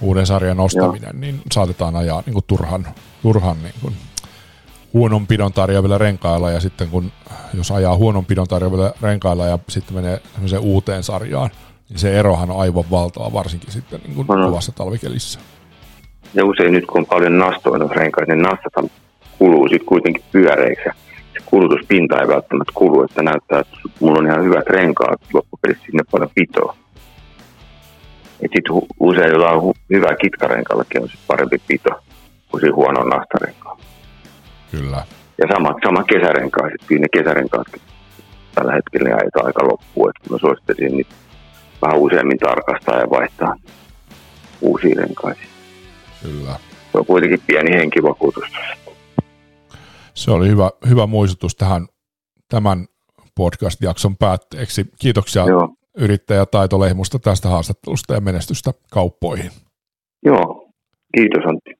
uuden 0.00 0.26
sarjan 0.26 0.56
nostaminen, 0.56 1.10
Joo. 1.12 1.20
niin 1.20 1.40
saatetaan 1.52 1.96
ajaa 1.96 2.22
niin 2.26 2.32
kuin 2.32 2.44
turhan, 2.46 2.86
turhan 3.22 3.56
niin 3.62 3.74
kuin 3.82 3.94
huonon 4.92 5.26
pidon 5.26 5.52
tarjoavilla 5.52 5.98
renkailla 5.98 6.50
ja 6.50 6.60
sitten 6.60 6.88
kun, 6.88 7.12
jos 7.54 7.70
ajaa 7.70 7.96
huonon 7.96 8.24
pidon 8.24 8.48
tarjoavilla 8.48 8.92
renkailla 9.02 9.46
ja 9.46 9.58
sitten 9.68 9.94
menee 9.94 10.20
uuteen 10.60 11.02
sarjaan, 11.02 11.50
niin 11.88 11.98
se 11.98 12.18
erohan 12.18 12.50
on 12.50 12.60
aivan 12.60 12.84
valtava, 12.90 13.32
varsinkin 13.32 13.72
sitten 13.72 14.00
niin 14.04 14.14
kuin 14.14 14.26
no. 14.26 14.46
kovassa 14.48 14.72
talvikelissä. 14.72 15.40
Ja 16.34 16.44
usein 16.44 16.72
nyt 16.72 16.86
kun 16.86 16.98
on 16.98 17.06
paljon 17.06 17.38
nastoinut 17.38 17.90
renkaita, 17.90 18.32
niin 18.32 18.42
nastat 18.42 18.92
kuluu 19.38 19.68
sitten 19.68 19.86
kuitenkin 19.86 20.24
pyöreiksi 20.32 20.90
se 21.32 21.44
kulutuspinta 21.46 22.20
ei 22.20 22.28
välttämättä 22.28 22.72
kulu, 22.74 23.02
että 23.02 23.22
näyttää, 23.22 23.60
että 23.60 23.76
mulla 24.00 24.18
on 24.18 24.26
ihan 24.26 24.44
hyvät 24.44 24.66
renkaat 24.66 25.20
loppupelissä 25.32 25.84
sinne 25.86 26.02
paljon 26.10 26.30
pitoa. 26.34 26.76
Et 28.40 28.50
sit 28.54 28.64
usein, 29.00 29.30
jolla 29.30 29.50
on 29.50 29.74
hyvä 29.90 30.16
kitkarenkallakin, 30.20 31.02
on 31.02 31.08
sit 31.08 31.20
parempi 31.26 31.58
pito 31.68 31.90
kuin 32.50 32.60
siinä 32.60 32.74
huono 32.74 33.02
nastarenkaa. 33.04 33.78
Kyllä. 34.70 35.04
Ja 35.38 35.46
sama, 35.54 35.74
sama 35.84 36.04
kesärenkaa, 36.04 36.70
sit 36.70 36.86
kyllä 36.86 37.00
ne 37.00 37.08
kesärenkaatkin 37.12 37.82
tällä 38.54 38.72
hetkellä 38.72 39.14
aika, 39.14 39.40
aika 39.44 39.68
loppuun. 39.68 40.10
että 40.10 40.30
mä 40.30 40.38
suosittelisin 40.38 40.96
nyt 40.96 41.06
vähän 41.82 41.98
useammin 41.98 42.38
tarkastaa 42.38 43.00
ja 43.00 43.10
vaihtaa 43.10 43.54
uusia 44.60 45.00
renkaisia. 45.00 45.46
Kyllä. 46.22 46.52
Se 46.92 46.98
on 46.98 47.06
kuitenkin 47.06 47.40
pieni 47.46 47.70
henkivakuutus. 47.70 48.44
Se 50.18 50.30
oli 50.30 50.48
hyvä, 50.48 50.70
hyvä 50.88 51.06
muistutus 51.06 51.56
tähän 51.56 51.86
tämän 52.48 52.86
podcast-jakson 53.34 54.16
päätteeksi. 54.16 54.84
Kiitoksia 54.98 55.44
Joo 55.46 55.68
yrittäjä 55.98 56.46
Taito 56.46 56.80
Lehmusta 56.80 57.18
tästä 57.18 57.48
haastattelusta 57.48 58.14
ja 58.14 58.20
menestystä 58.20 58.72
kauppoihin. 58.90 59.50
Joo, 60.24 60.68
kiitos 61.16 61.44
Antti. 61.46 61.70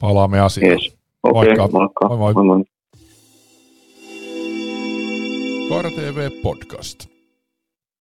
Palaamme 0.00 0.40
asiaan. 0.40 0.72
Yes. 0.72 0.96
Okay, 1.22 1.44
Moikka. 1.44 1.68
Moi 2.08 2.16
moi. 2.16 2.34
moi, 2.34 2.44
moi. 2.44 2.64
Kaara 5.68 5.90
TV 5.90 6.30
Podcast. 6.42 7.09